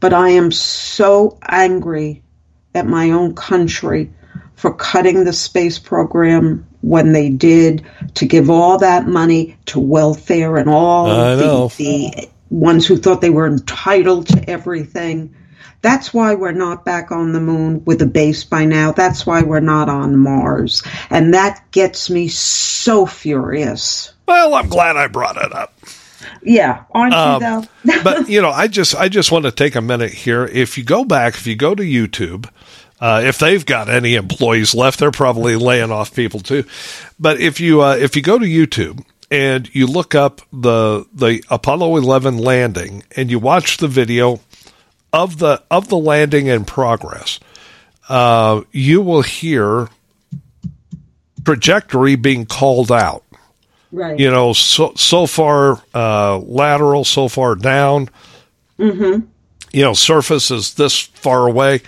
[0.00, 2.22] But I am so angry
[2.74, 4.12] at my own country
[4.54, 10.56] for cutting the space program when they did to give all that money to welfare
[10.56, 11.06] and all
[11.36, 15.34] the, the ones who thought they were entitled to everything.
[15.80, 18.90] That's why we're not back on the moon with a base by now.
[18.92, 20.82] That's why we're not on Mars.
[21.08, 24.12] And that gets me so furious.
[24.26, 25.74] Well, I'm glad I brought it up.
[26.42, 28.02] Yeah, aren't Um, you though?
[28.02, 30.44] but you know, I just I just want to take a minute here.
[30.46, 32.48] If you go back, if you go to YouTube,
[33.00, 36.64] uh, if they've got any employees left, they're probably laying off people too.
[37.18, 41.42] But if you uh, if you go to YouTube and you look up the the
[41.50, 44.40] Apollo 11 landing and you watch the video
[45.12, 47.40] of the of the landing in progress,
[48.08, 49.88] uh, you will hear
[51.44, 53.24] trajectory being called out
[53.92, 54.18] right.
[54.18, 58.08] you know, so so far uh, lateral, so far down.
[58.78, 59.26] Mm-hmm.
[59.72, 61.82] You know, surface is this far away.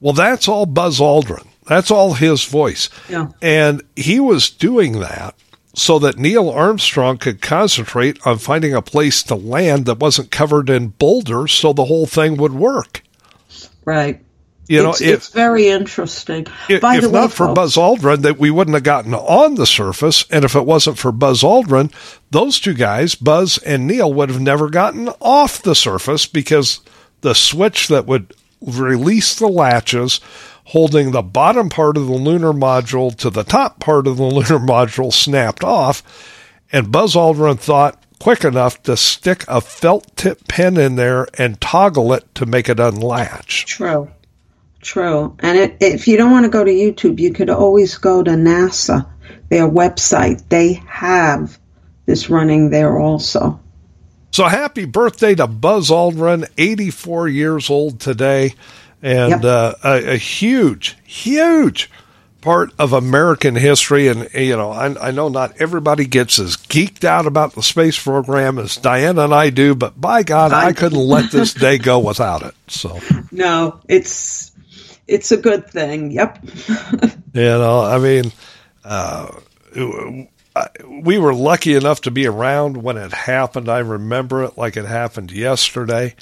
[0.00, 1.46] Well, that's all Buzz Aldrin.
[1.66, 2.88] That's all his voice.
[3.08, 3.28] Yeah.
[3.42, 5.34] And he was doing that
[5.74, 10.70] so that Neil Armstrong could concentrate on finding a place to land that wasn't covered
[10.70, 13.02] in boulders so the whole thing would work.
[13.84, 14.24] Right.
[14.66, 16.46] You know, it's, if, it's very interesting.
[16.68, 19.14] if, By if the way, not for folks, Buzz Aldrin, that we wouldn't have gotten
[19.14, 20.26] on the surface.
[20.30, 21.90] And if it wasn't for Buzz Aldrin,
[22.30, 26.80] those two guys, Buzz and Neil, would have never gotten off the surface because
[27.22, 30.20] the switch that would release the latches
[30.64, 34.58] holding the bottom part of the lunar module to the top part of the lunar
[34.58, 36.02] module snapped off.
[36.70, 41.60] And Buzz Aldrin thought quick enough to stick a felt tip pen in there and
[41.60, 43.64] toggle it to make it unlatch.
[43.66, 44.10] True.
[44.80, 45.36] True.
[45.40, 48.30] And it, if you don't want to go to YouTube, you could always go to
[48.32, 49.08] NASA,
[49.48, 50.48] their website.
[50.48, 51.58] They have
[52.06, 53.60] this running there also.
[54.38, 58.54] So happy birthday to Buzz Aldrin, 84 years old today,
[59.02, 59.44] and Yep.
[59.44, 61.90] uh, a, a huge, huge
[62.40, 64.06] part of American history.
[64.06, 68.00] And, you know, I, I know not everybody gets as geeked out about the space
[68.00, 71.78] program as Diana and I do, but by God, I, I- couldn't let this day
[71.78, 72.54] go without it.
[72.68, 72.96] So,
[73.32, 74.52] No, it's
[75.08, 76.12] it's a good thing.
[76.12, 76.44] Yep.
[77.32, 78.30] you know, I mean,
[78.84, 79.32] uh,
[80.86, 83.68] we were lucky enough to be around when it happened.
[83.68, 86.14] I remember it like it happened yesterday.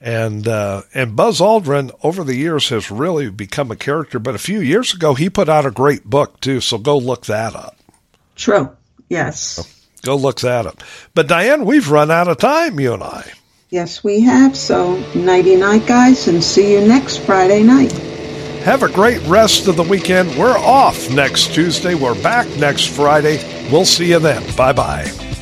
[0.00, 4.18] And uh, and Buzz Aldrin over the years has really become a character.
[4.18, 6.60] But a few years ago, he put out a great book too.
[6.60, 7.76] So go look that up.
[8.36, 8.70] True.
[9.08, 9.70] Yes.
[10.02, 10.82] Go look that up.
[11.14, 12.78] But Diane, we've run out of time.
[12.78, 13.30] You and I.
[13.70, 14.56] Yes, we have.
[14.56, 18.13] So nighty night, guys, and see you next Friday night.
[18.64, 20.38] Have a great rest of the weekend.
[20.38, 21.94] We're off next Tuesday.
[21.94, 23.36] We're back next Friday.
[23.70, 24.42] We'll see you then.
[24.56, 25.33] Bye bye.